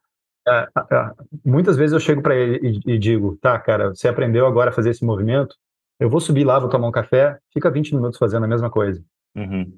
É, 0.47 0.51
é, 0.51 1.11
muitas 1.45 1.77
vezes 1.77 1.93
eu 1.93 1.99
chego 1.99 2.21
para 2.21 2.35
ele 2.35 2.81
e, 2.85 2.93
e, 2.93 2.99
digo, 2.99 3.37
tá, 3.41 3.57
cara, 3.59 3.89
você 3.89 4.07
aprendeu 4.07 4.45
agora 4.45 4.69
a 4.69 4.73
fazer 4.73 4.91
esse 4.91 5.03
movimento, 5.03 5.55
eu 5.99 6.09
vou 6.09 6.19
subir 6.19 6.43
lá, 6.43 6.59
vou 6.59 6.69
tomar 6.69 6.87
um 6.87 6.91
café, 6.91 7.37
fica 7.53 7.69
20 7.69 7.95
minutos 7.95 8.17
fazendo 8.17 8.45
a 8.45 8.47
mesma 8.47 8.69
coisa. 8.69 9.03
Uhum. 9.35 9.73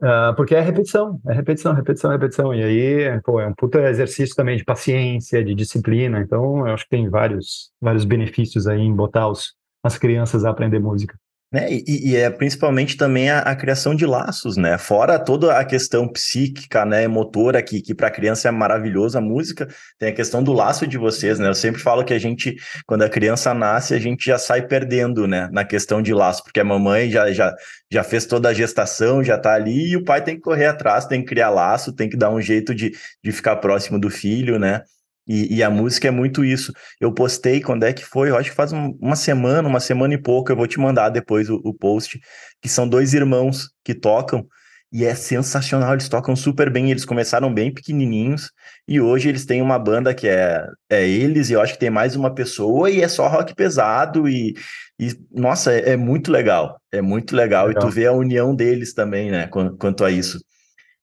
Uh, 0.00 0.34
porque 0.36 0.54
é 0.54 0.60
repetição, 0.60 1.20
é 1.26 1.32
repetição, 1.32 1.72
repetição, 1.72 2.10
repetição. 2.10 2.54
E 2.54 2.62
aí, 2.62 3.20
pô, 3.22 3.40
é 3.40 3.46
um 3.46 3.54
puta 3.54 3.78
exercício 3.88 4.34
também 4.34 4.56
de 4.56 4.64
paciência, 4.64 5.44
de 5.44 5.54
disciplina. 5.54 6.20
Então, 6.20 6.66
eu 6.66 6.74
acho 6.74 6.84
que 6.84 6.90
tem 6.90 7.08
vários, 7.08 7.70
vários 7.80 8.04
benefícios 8.04 8.66
aí 8.66 8.80
em 8.80 8.94
botar 8.94 9.28
os, 9.28 9.54
as 9.82 9.98
crianças 9.98 10.44
a 10.44 10.50
aprender 10.50 10.78
música. 10.78 11.14
Né? 11.52 11.70
E, 11.70 12.12
e, 12.12 12.16
é 12.16 12.30
principalmente 12.30 12.96
também 12.96 13.28
a, 13.28 13.40
a, 13.40 13.54
criação 13.54 13.94
de 13.94 14.06
laços, 14.06 14.56
né? 14.56 14.78
Fora 14.78 15.18
toda 15.18 15.58
a 15.58 15.62
questão 15.66 16.08
psíquica, 16.08 16.86
né, 16.86 17.06
motora, 17.06 17.62
que, 17.62 17.82
que 17.82 17.94
para 17.94 18.08
a 18.08 18.10
criança 18.10 18.48
é 18.48 18.50
maravilhosa, 18.50 19.18
a 19.18 19.20
música, 19.20 19.68
tem 19.98 20.08
a 20.08 20.14
questão 20.14 20.42
do 20.42 20.50
laço 20.54 20.86
de 20.86 20.96
vocês, 20.96 21.38
né? 21.38 21.48
Eu 21.48 21.54
sempre 21.54 21.82
falo 21.82 22.06
que 22.06 22.14
a 22.14 22.18
gente, 22.18 22.56
quando 22.86 23.02
a 23.02 23.08
criança 23.08 23.52
nasce, 23.52 23.92
a 23.92 23.98
gente 23.98 24.24
já 24.24 24.38
sai 24.38 24.66
perdendo, 24.66 25.28
né, 25.28 25.50
na 25.52 25.62
questão 25.62 26.00
de 26.00 26.14
laço, 26.14 26.42
porque 26.42 26.58
a 26.58 26.64
mamãe 26.64 27.10
já, 27.10 27.30
já, 27.30 27.54
já 27.92 28.02
fez 28.02 28.24
toda 28.24 28.48
a 28.48 28.54
gestação, 28.54 29.22
já 29.22 29.36
está 29.36 29.52
ali, 29.52 29.90
e 29.90 29.96
o 29.98 30.04
pai 30.04 30.24
tem 30.24 30.36
que 30.36 30.40
correr 30.40 30.66
atrás, 30.66 31.04
tem 31.04 31.20
que 31.20 31.28
criar 31.28 31.50
laço, 31.50 31.92
tem 31.92 32.08
que 32.08 32.16
dar 32.16 32.30
um 32.30 32.40
jeito 32.40 32.74
de, 32.74 32.92
de 33.22 33.30
ficar 33.30 33.56
próximo 33.56 34.00
do 34.00 34.08
filho, 34.08 34.58
né? 34.58 34.80
E, 35.26 35.56
e, 35.56 35.62
a 35.62 35.70
música 35.70 36.08
é 36.08 36.10
muito 36.10 36.44
isso. 36.44 36.72
Eu 37.00 37.12
postei 37.12 37.60
quando 37.60 37.84
é 37.84 37.92
que 37.92 38.04
foi? 38.04 38.30
Eu 38.30 38.36
acho 38.36 38.50
que 38.50 38.56
faz 38.56 38.72
um, 38.72 38.96
uma 39.00 39.14
semana, 39.14 39.68
uma 39.68 39.80
semana 39.80 40.14
e 40.14 40.18
pouco. 40.18 40.50
Eu 40.50 40.56
vou 40.56 40.66
te 40.66 40.80
mandar 40.80 41.10
depois 41.10 41.48
o, 41.48 41.60
o, 41.64 41.72
post. 41.72 42.20
Que 42.60 42.68
são 42.68 42.88
dois 42.88 43.14
irmãos 43.14 43.70
que 43.84 43.94
tocam 43.94 44.44
e 44.92 45.04
é 45.04 45.14
sensacional. 45.14 45.92
Eles 45.92 46.08
tocam 46.08 46.34
super 46.34 46.70
bem. 46.70 46.90
Eles 46.90 47.04
começaram 47.04 47.52
bem 47.54 47.72
pequenininhos 47.72 48.50
e 48.86 49.00
hoje 49.00 49.28
eles 49.28 49.46
têm 49.46 49.62
uma 49.62 49.78
banda 49.78 50.12
que 50.12 50.26
é, 50.26 50.66
é 50.90 51.08
eles. 51.08 51.50
E 51.50 51.52
eu 51.52 51.60
acho 51.60 51.74
que 51.74 51.80
tem 51.80 51.90
mais 51.90 52.16
uma 52.16 52.34
pessoa 52.34 52.90
e 52.90 53.00
é 53.00 53.08
só 53.08 53.28
rock 53.28 53.54
pesado. 53.54 54.28
E, 54.28 54.54
e 54.98 55.14
nossa, 55.30 55.72
é, 55.72 55.90
é 55.90 55.96
muito 55.96 56.32
legal. 56.32 56.80
É 56.90 57.00
muito 57.00 57.36
legal. 57.36 57.68
legal. 57.68 57.82
E 57.82 57.86
tu 57.86 57.92
vê 57.92 58.06
a 58.06 58.12
união 58.12 58.56
deles 58.56 58.92
também, 58.92 59.30
né? 59.30 59.46
Quanto, 59.46 59.76
quanto 59.76 60.04
a 60.04 60.10
isso. 60.10 60.38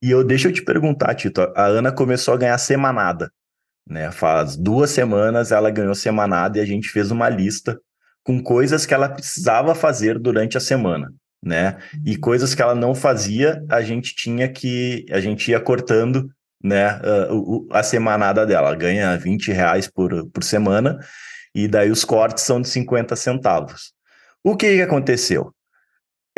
E 0.01 0.11
eu 0.11 0.25
deixa 0.25 0.49
eu 0.49 0.53
te 0.53 0.61
perguntar, 0.61 1.15
Tito. 1.15 1.41
A 1.55 1.65
Ana 1.65 1.91
começou 1.91 2.33
a 2.33 2.37
ganhar 2.37 2.57
semanada. 2.57 3.31
Né? 3.89 4.11
Faz 4.11 4.55
duas 4.55 4.91
semanas 4.91 5.51
ela 5.51 5.71
ganhou 5.71 5.95
semanada 5.95 6.59
e 6.59 6.61
a 6.61 6.65
gente 6.65 6.89
fez 6.89 7.09
uma 7.09 7.27
lista 7.27 7.79
com 8.23 8.41
coisas 8.43 8.85
que 8.85 8.93
ela 8.93 9.09
precisava 9.09 9.73
fazer 9.73 10.19
durante 10.19 10.55
a 10.55 10.61
semana, 10.61 11.11
né? 11.43 11.77
E 12.05 12.13
uhum. 12.13 12.21
coisas 12.21 12.53
que 12.53 12.61
ela 12.61 12.75
não 12.75 12.93
fazia, 12.93 13.63
a 13.67 13.81
gente 13.81 14.15
tinha 14.15 14.47
que 14.47 15.05
a 15.09 15.19
gente 15.19 15.49
ia 15.49 15.59
cortando, 15.59 16.29
né? 16.63 16.99
Uh, 17.31 17.67
a 17.71 17.81
semanada 17.81 18.45
dela. 18.45 18.67
Ela 18.67 18.75
ganha 18.75 19.17
20 19.17 19.51
reais 19.51 19.87
por, 19.87 20.29
por 20.29 20.43
semana 20.43 20.99
e 21.55 21.67
daí 21.67 21.89
os 21.89 22.05
cortes 22.05 22.43
são 22.43 22.61
de 22.61 22.67
50 22.67 23.15
centavos. 23.15 23.93
O 24.43 24.55
que, 24.55 24.75
que 24.75 24.81
aconteceu? 24.81 25.51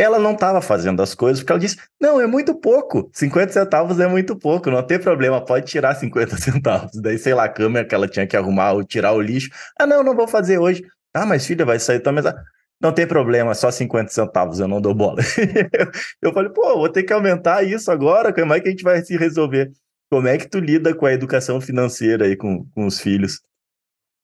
Ela 0.01 0.17
não 0.17 0.33
estava 0.33 0.61
fazendo 0.61 1.01
as 1.01 1.13
coisas 1.13 1.41
porque 1.41 1.51
ela 1.51 1.59
disse: 1.59 1.77
não, 1.99 2.19
é 2.19 2.25
muito 2.25 2.55
pouco, 2.55 3.09
50 3.13 3.53
centavos 3.53 3.99
é 3.99 4.07
muito 4.07 4.35
pouco, 4.35 4.71
não 4.71 4.81
tem 4.81 4.99
problema, 4.99 5.43
pode 5.43 5.67
tirar 5.67 5.95
50 5.95 6.37
centavos. 6.41 6.99
Daí, 7.01 7.17
sei 7.17 7.33
lá, 7.33 7.45
a 7.45 7.49
câmera 7.49 7.85
que 7.87 7.93
ela 7.93 8.07
tinha 8.07 8.25
que 8.25 8.35
arrumar 8.35 8.71
ou 8.73 8.83
tirar 8.83 9.13
o 9.13 9.21
lixo. 9.21 9.49
Ah, 9.79 9.85
não, 9.85 10.03
não 10.03 10.15
vou 10.15 10.27
fazer 10.27 10.57
hoje. 10.57 10.83
Ah, 11.13 11.25
mas 11.25 11.45
filha, 11.45 11.65
vai 11.65 11.77
sair 11.79 11.99
também. 11.99 12.23
Não 12.81 12.91
tem 12.91 13.05
problema, 13.05 13.53
só 13.53 13.69
50 13.69 14.09
centavos, 14.09 14.59
eu 14.59 14.67
não 14.67 14.81
dou 14.81 14.95
bola. 14.95 15.21
eu 16.19 16.33
falei, 16.33 16.49
pô, 16.51 16.77
vou 16.77 16.89
ter 16.89 17.03
que 17.03 17.13
aumentar 17.13 17.63
isso 17.63 17.91
agora, 17.91 18.33
como 18.33 18.53
é 18.53 18.59
que 18.59 18.69
a 18.69 18.71
gente 18.71 18.83
vai 18.83 19.03
se 19.03 19.15
resolver? 19.15 19.71
Como 20.09 20.27
é 20.27 20.37
que 20.37 20.49
tu 20.49 20.59
lida 20.59 20.95
com 20.95 21.05
a 21.05 21.13
educação 21.13 21.61
financeira 21.61 22.25
aí 22.25 22.35
com, 22.35 22.65
com 22.73 22.87
os 22.87 22.99
filhos? 22.99 23.39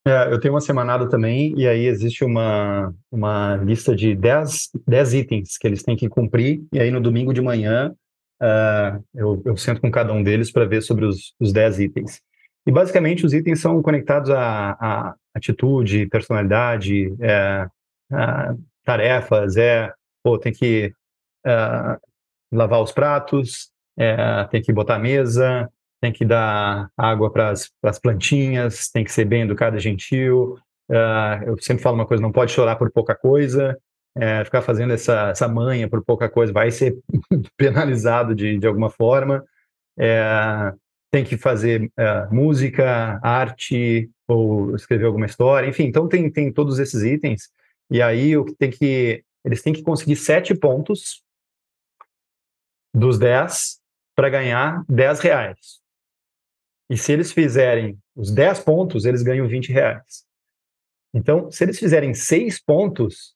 É, 0.06 0.32
eu 0.32 0.40
tenho 0.40 0.54
uma 0.54 0.60
semanada 0.60 1.08
também, 1.08 1.54
e 1.56 1.66
aí 1.66 1.86
existe 1.86 2.24
uma, 2.24 2.94
uma 3.10 3.56
lista 3.56 3.94
de 3.94 4.14
10, 4.14 4.70
10 4.86 5.14
itens 5.14 5.58
que 5.58 5.66
eles 5.66 5.82
têm 5.82 5.96
que 5.96 6.08
cumprir, 6.08 6.62
e 6.72 6.80
aí 6.80 6.90
no 6.90 7.00
domingo 7.00 7.32
de 7.34 7.42
manhã 7.42 7.94
uh, 8.40 9.04
eu, 9.14 9.42
eu 9.44 9.56
sento 9.56 9.80
com 9.80 9.90
cada 9.90 10.12
um 10.12 10.22
deles 10.22 10.50
para 10.50 10.64
ver 10.64 10.82
sobre 10.82 11.04
os, 11.04 11.34
os 11.38 11.52
10 11.52 11.80
itens. 11.80 12.20
E 12.66 12.70
basicamente 12.70 13.24
os 13.24 13.32
itens 13.32 13.60
são 13.60 13.80
conectados 13.82 14.30
a, 14.30 15.14
atitude, 15.34 16.06
personalidade, 16.08 17.14
é, 17.20 17.66
a 18.12 18.54
tarefas, 18.84 19.56
é, 19.56 19.92
pô, 20.22 20.38
tem 20.38 20.52
que 20.52 20.92
é, 21.46 21.98
lavar 22.52 22.82
os 22.82 22.92
pratos, 22.92 23.70
é, 23.96 24.44
tem 24.50 24.60
que 24.60 24.72
botar 24.72 24.96
a 24.96 24.98
mesa, 24.98 25.70
tem 26.00 26.12
que 26.12 26.24
dar 26.24 26.90
água 26.96 27.30
para 27.30 27.52
as 27.82 27.98
plantinhas, 27.98 28.88
tem 28.88 29.04
que 29.04 29.12
ser 29.12 29.24
bem 29.24 29.42
educado 29.42 29.76
e 29.76 29.80
gentil. 29.80 30.58
É, 30.90 31.44
eu 31.46 31.56
sempre 31.60 31.82
falo 31.82 31.96
uma 31.96 32.06
coisa, 32.06 32.22
não 32.22 32.32
pode 32.32 32.52
chorar 32.52 32.76
por 32.76 32.90
pouca 32.90 33.14
coisa, 33.14 33.76
é, 34.16 34.44
ficar 34.44 34.62
fazendo 34.62 34.92
essa, 34.92 35.30
essa 35.30 35.46
manha 35.46 35.88
por 35.88 36.04
pouca 36.04 36.28
coisa 36.28 36.52
vai 36.52 36.70
ser 36.70 36.96
penalizado 37.56 38.34
de, 38.34 38.58
de 38.58 38.66
alguma 38.66 38.90
forma. 38.90 39.44
É, 39.98 40.72
tem 41.10 41.24
que 41.24 41.36
fazer 41.36 41.90
é, 41.96 42.26
música, 42.26 43.18
arte 43.22 44.10
ou 44.26 44.74
escrever 44.74 45.06
alguma 45.06 45.26
história, 45.26 45.68
enfim. 45.68 45.84
Então 45.84 46.08
tem, 46.08 46.30
tem 46.30 46.52
todos 46.52 46.78
esses 46.78 47.02
itens 47.02 47.50
e 47.90 48.02
aí 48.02 48.36
o 48.36 48.44
que 48.44 48.54
tem 48.54 48.70
que 48.70 49.24
eles 49.44 49.62
têm 49.62 49.72
que 49.72 49.82
conseguir 49.82 50.16
sete 50.16 50.54
pontos 50.54 51.22
dos 52.94 53.18
dez 53.18 53.80
para 54.14 54.28
ganhar 54.28 54.84
dez 54.88 55.20
reais. 55.20 55.80
E 56.90 56.96
se 56.96 57.12
eles 57.12 57.32
fizerem 57.32 57.98
os 58.16 58.30
10 58.30 58.60
pontos, 58.60 59.04
eles 59.04 59.22
ganham 59.22 59.46
20 59.46 59.72
reais. 59.72 60.24
Então, 61.12 61.50
se 61.50 61.64
eles 61.64 61.78
fizerem 61.78 62.14
seis 62.14 62.60
pontos, 62.60 63.34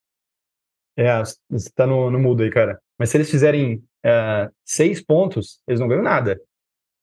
é, 0.96 1.18
você 1.22 1.68
está 1.68 1.86
no, 1.86 2.10
no 2.10 2.18
mudo 2.18 2.42
aí, 2.42 2.50
cara. 2.50 2.80
Mas 2.98 3.10
se 3.10 3.16
eles 3.16 3.30
fizerem 3.30 3.82
é, 4.04 4.50
seis 4.64 5.02
pontos, 5.02 5.60
eles 5.66 5.80
não 5.80 5.88
ganham 5.88 6.02
nada. 6.02 6.40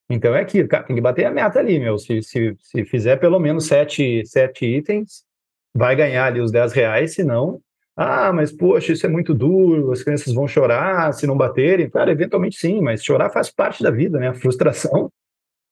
Então 0.08 0.34
é 0.34 0.40
aquilo, 0.40 0.68
cara, 0.68 0.84
tem 0.84 0.96
que 0.96 1.02
bater 1.02 1.24
a 1.24 1.30
meta 1.30 1.58
ali, 1.60 1.78
meu. 1.78 1.96
Se, 1.98 2.20
se, 2.22 2.56
se 2.58 2.84
fizer 2.84 3.16
pelo 3.16 3.38
menos 3.38 3.66
sete, 3.66 4.26
sete 4.26 4.66
itens, 4.66 5.24
vai 5.72 5.94
ganhar 5.94 6.26
ali 6.26 6.40
os 6.40 6.50
10 6.50 6.72
reais, 6.72 7.14
senão, 7.14 7.60
ah, 7.96 8.32
mas 8.32 8.50
poxa, 8.50 8.92
isso 8.92 9.06
é 9.06 9.08
muito 9.08 9.32
duro, 9.32 9.92
as 9.92 10.02
crianças 10.02 10.32
vão 10.34 10.48
chorar 10.48 11.12
se 11.12 11.26
não 11.26 11.36
baterem. 11.36 11.88
Cara, 11.88 12.10
eventualmente 12.10 12.56
sim, 12.56 12.80
mas 12.80 13.04
chorar 13.04 13.30
faz 13.30 13.50
parte 13.50 13.82
da 13.82 13.90
vida, 13.90 14.18
né? 14.18 14.28
A 14.28 14.34
frustração 14.34 15.12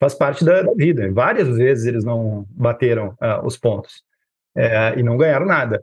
faz 0.00 0.14
parte 0.14 0.44
da, 0.44 0.62
da 0.62 0.72
vida. 0.74 1.10
Várias 1.12 1.48
vezes 1.56 1.86
eles 1.86 2.04
não 2.04 2.46
bateram 2.50 3.08
uh, 3.20 3.44
os 3.44 3.56
pontos 3.56 4.02
é, 4.56 4.98
e 4.98 5.02
não 5.02 5.16
ganharam 5.16 5.46
nada. 5.46 5.82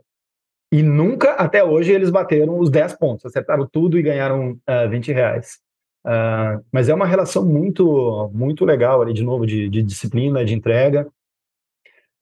E 0.72 0.82
nunca, 0.82 1.32
até 1.32 1.62
hoje, 1.62 1.92
eles 1.92 2.10
bateram 2.10 2.58
os 2.58 2.70
10 2.70 2.94
pontos, 2.98 3.24
acertaram 3.24 3.66
tudo 3.70 3.98
e 3.98 4.02
ganharam 4.02 4.52
uh, 4.52 4.60
ah, 4.66 4.86
20 4.86 5.12
reais. 5.12 5.58
Uh, 6.04 6.62
mas 6.72 6.88
é 6.88 6.94
uma 6.94 7.06
relação 7.06 7.44
muito, 7.44 8.30
muito 8.34 8.64
legal 8.64 9.00
ali, 9.00 9.12
de 9.12 9.24
novo, 9.24 9.46
de, 9.46 9.68
de 9.68 9.82
disciplina, 9.82 10.44
de 10.44 10.54
entrega 10.54 11.06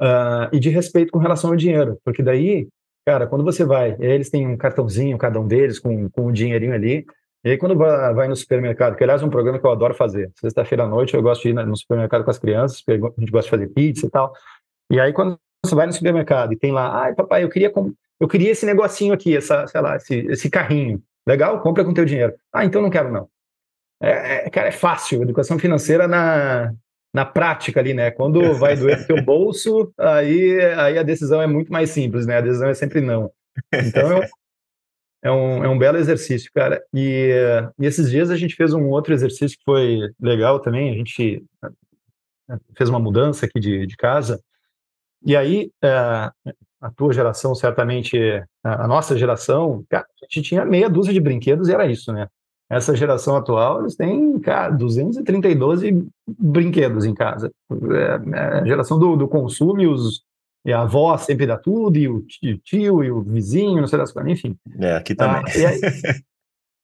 uh, 0.00 0.48
e 0.52 0.60
de 0.60 0.68
respeito 0.70 1.10
com 1.10 1.18
relação 1.18 1.50
ao 1.50 1.56
dinheiro, 1.56 1.98
porque 2.04 2.22
daí, 2.22 2.68
cara, 3.06 3.26
quando 3.26 3.44
você 3.44 3.64
vai, 3.64 3.96
eles 4.00 4.30
têm 4.30 4.46
um 4.46 4.56
cartãozinho, 4.56 5.18
cada 5.18 5.38
um 5.38 5.46
deles, 5.46 5.78
com, 5.78 6.08
com 6.10 6.26
o 6.26 6.32
dinheirinho 6.32 6.72
ali, 6.72 7.04
e 7.44 7.50
aí 7.50 7.58
quando 7.58 7.76
vai, 7.76 8.14
vai 8.14 8.28
no 8.28 8.36
supermercado, 8.36 8.96
que 8.96 9.04
aliás 9.04 9.22
é 9.22 9.26
um 9.26 9.30
programa 9.30 9.58
que 9.58 9.66
eu 9.66 9.70
adoro 9.70 9.94
fazer, 9.94 10.30
sexta-feira 10.40 10.84
à 10.84 10.88
noite 10.88 11.14
eu 11.14 11.22
gosto 11.22 11.42
de 11.42 11.50
ir 11.50 11.54
no 11.54 11.76
supermercado 11.76 12.24
com 12.24 12.30
as 12.30 12.38
crianças, 12.38 12.82
a 12.88 12.92
gente 12.92 13.30
gosta 13.30 13.42
de 13.42 13.50
fazer 13.50 13.68
pizza 13.68 14.06
e 14.06 14.10
tal, 14.10 14.32
e 14.90 14.98
aí 14.98 15.12
quando 15.12 15.38
você 15.64 15.74
vai 15.74 15.86
no 15.86 15.92
supermercado 15.92 16.52
e 16.52 16.56
tem 16.56 16.72
lá, 16.72 17.02
ai 17.02 17.14
papai, 17.14 17.44
eu 17.44 17.48
queria, 17.48 17.72
eu 18.20 18.28
queria 18.28 18.50
esse 18.50 18.66
negocinho 18.66 19.12
aqui, 19.12 19.36
essa, 19.36 19.66
sei 19.66 19.80
lá, 19.80 19.96
esse, 19.96 20.14
esse 20.26 20.50
carrinho, 20.50 21.02
legal, 21.26 21.60
compra 21.60 21.84
com 21.84 21.94
teu 21.94 22.04
dinheiro. 22.04 22.34
Ah, 22.52 22.64
então 22.64 22.82
não 22.82 22.90
quero 22.90 23.10
não. 23.10 23.28
É, 24.00 24.46
é, 24.46 24.50
cara, 24.50 24.68
é 24.68 24.72
fácil. 24.72 25.22
Educação 25.22 25.58
financeira 25.58 26.06
na, 26.06 26.72
na 27.12 27.24
prática 27.24 27.80
ali, 27.80 27.94
né? 27.94 28.10
Quando 28.10 28.54
vai 28.54 28.76
doer 28.76 29.06
teu 29.06 29.22
bolso, 29.22 29.92
aí, 29.98 30.60
aí 30.76 30.98
a 30.98 31.02
decisão 31.02 31.40
é 31.40 31.46
muito 31.46 31.72
mais 31.72 31.90
simples, 31.90 32.26
né? 32.26 32.38
A 32.38 32.42
decisão 32.42 32.68
é 32.68 32.74
sempre 32.74 33.00
não. 33.00 33.30
Então 33.72 34.18
um, 34.18 34.22
é 35.24 35.30
um, 35.30 35.64
é 35.64 35.68
um 35.68 35.78
belo 35.78 35.96
exercício, 35.96 36.50
cara. 36.54 36.84
E, 36.92 37.32
e, 37.78 37.86
esses 37.86 38.10
dias 38.10 38.30
a 38.30 38.36
gente 38.36 38.54
fez 38.54 38.74
um 38.74 38.88
outro 38.90 39.14
exercício 39.14 39.58
que 39.58 39.64
foi 39.64 40.10
legal 40.20 40.60
também. 40.60 40.92
A 40.92 40.94
gente 40.94 41.42
eh, 42.50 42.58
fez 42.76 42.90
uma 42.90 43.00
mudança 43.00 43.46
aqui 43.46 43.58
de, 43.58 43.86
de 43.86 43.96
casa. 43.96 44.40
E 45.24 45.34
aí, 45.34 45.72
é, 45.82 45.88
a 45.88 46.90
tua 46.94 47.12
geração, 47.14 47.54
certamente, 47.54 48.18
a 48.62 48.86
nossa 48.86 49.16
geração, 49.16 49.82
cara, 49.88 50.06
a 50.22 50.26
gente 50.30 50.48
tinha 50.48 50.64
meia 50.66 50.90
dúzia 50.90 51.14
de 51.14 51.20
brinquedos 51.20 51.68
e 51.68 51.72
era 51.72 51.86
isso, 51.86 52.12
né? 52.12 52.28
essa 52.68 52.94
geração 52.96 53.36
atual, 53.36 53.80
eles 53.80 53.94
têm, 53.94 54.38
cara, 54.40 54.70
232 54.70 55.82
brinquedos 56.26 57.04
em 57.04 57.14
casa. 57.14 57.50
É, 57.70 58.36
é 58.36 58.60
a 58.60 58.64
geração 58.64 58.98
do, 58.98 59.16
do 59.16 59.28
consumo 59.28 59.80
e, 59.80 59.86
os, 59.86 60.22
e 60.64 60.72
a 60.72 60.80
avó 60.80 61.16
sempre 61.18 61.46
dá 61.46 61.58
tudo, 61.58 61.96
e 61.96 62.08
o 62.08 62.22
tio, 62.62 63.04
e 63.04 63.10
o 63.10 63.22
vizinho, 63.22 63.80
não 63.80 63.86
sei 63.86 63.98
das 63.98 64.12
coisas, 64.12 64.32
enfim. 64.32 64.56
É, 64.78 64.96
aqui 64.96 65.14
também. 65.14 65.42
Ah, 65.46 65.58
e, 65.58 65.66
aí, 65.66 65.80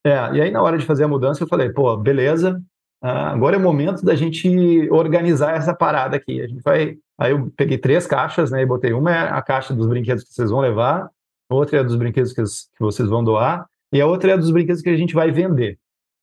é, 0.04 0.36
e 0.36 0.40
aí, 0.42 0.50
na 0.50 0.62
hora 0.62 0.76
de 0.76 0.84
fazer 0.84 1.04
a 1.04 1.08
mudança, 1.08 1.42
eu 1.42 1.48
falei, 1.48 1.70
pô, 1.70 1.96
beleza, 1.96 2.60
ah, 3.02 3.30
agora 3.30 3.56
é 3.56 3.58
o 3.58 3.62
momento 3.62 4.04
da 4.04 4.14
gente 4.14 4.88
organizar 4.90 5.56
essa 5.56 5.74
parada 5.74 6.16
aqui. 6.16 6.42
A 6.42 6.46
gente 6.46 6.62
vai. 6.62 6.98
Aí 7.18 7.32
eu 7.32 7.50
peguei 7.56 7.78
três 7.78 8.06
caixas, 8.06 8.50
né? 8.50 8.62
E 8.62 8.66
botei 8.66 8.92
uma 8.92 9.10
é 9.10 9.28
a 9.30 9.40
caixa 9.40 9.74
dos 9.74 9.86
brinquedos 9.86 10.24
que 10.24 10.34
vocês 10.34 10.50
vão 10.50 10.60
levar, 10.60 11.08
outra 11.50 11.80
é 11.80 11.84
dos 11.84 11.96
brinquedos 11.96 12.32
que, 12.32 12.42
que 12.42 12.80
vocês 12.80 13.08
vão 13.08 13.24
doar, 13.24 13.66
e 13.92 14.00
a 14.00 14.06
outra 14.06 14.32
é 14.32 14.36
dos 14.36 14.50
brinquedos 14.50 14.82
que 14.82 14.90
a 14.90 14.96
gente 14.96 15.14
vai 15.14 15.30
vender. 15.30 15.78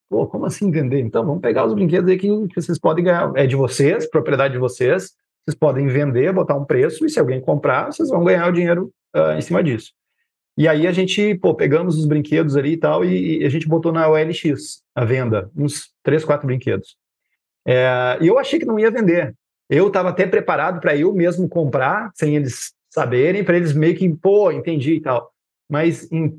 Pô, 0.10 0.26
como 0.26 0.46
assim 0.46 0.72
vender? 0.72 1.00
Então, 1.00 1.26
vamos 1.26 1.42
pegar 1.42 1.66
os 1.66 1.74
brinquedos 1.74 2.10
aí 2.10 2.18
que, 2.18 2.28
que 2.48 2.62
vocês 2.62 2.80
podem 2.80 3.04
ganhar. 3.04 3.32
É 3.36 3.46
de 3.46 3.56
vocês, 3.56 4.10
propriedade 4.10 4.54
de 4.54 4.60
vocês. 4.60 5.14
Vocês 5.48 5.56
podem 5.56 5.88
vender, 5.88 6.34
botar 6.34 6.56
um 6.56 6.66
preço, 6.66 7.06
e 7.06 7.10
se 7.10 7.18
alguém 7.18 7.40
comprar, 7.40 7.86
vocês 7.86 8.10
vão 8.10 8.22
ganhar 8.22 8.50
o 8.50 8.52
dinheiro 8.52 8.92
uh, 9.16 9.38
em 9.38 9.42
cima 9.42 9.64
disso. 9.64 9.94
E 10.58 10.68
aí 10.68 10.86
a 10.86 10.92
gente, 10.92 11.36
pô, 11.36 11.56
pegamos 11.56 11.98
os 11.98 12.06
brinquedos 12.06 12.58
ali 12.58 12.74
e 12.74 12.78
tal, 12.78 13.06
e, 13.06 13.42
e 13.42 13.46
a 13.46 13.50
gente 13.50 13.66
botou 13.66 13.94
na 13.94 14.10
OLX 14.10 14.82
a 14.94 15.06
venda, 15.06 15.50
uns 15.56 15.94
três, 16.04 16.26
quatro 16.26 16.46
brinquedos. 16.46 16.98
É, 17.66 18.18
e 18.20 18.28
eu 18.28 18.38
achei 18.38 18.60
que 18.60 18.66
não 18.66 18.78
ia 18.78 18.92
vender. 18.92 19.34
Eu 19.70 19.88
estava 19.88 20.10
até 20.10 20.28
preparado 20.28 20.82
para 20.82 20.98
eu 20.98 21.14
mesmo 21.14 21.48
comprar, 21.48 22.12
sem 22.14 22.36
eles 22.36 22.74
saberem, 22.90 23.44
para 23.44 23.56
eles 23.56 23.72
meio 23.72 23.96
que, 23.96 24.10
pô, 24.10 24.52
entendi 24.52 24.96
e 24.96 25.02
tal. 25.02 25.32
Mas 25.70 26.12
em 26.12 26.38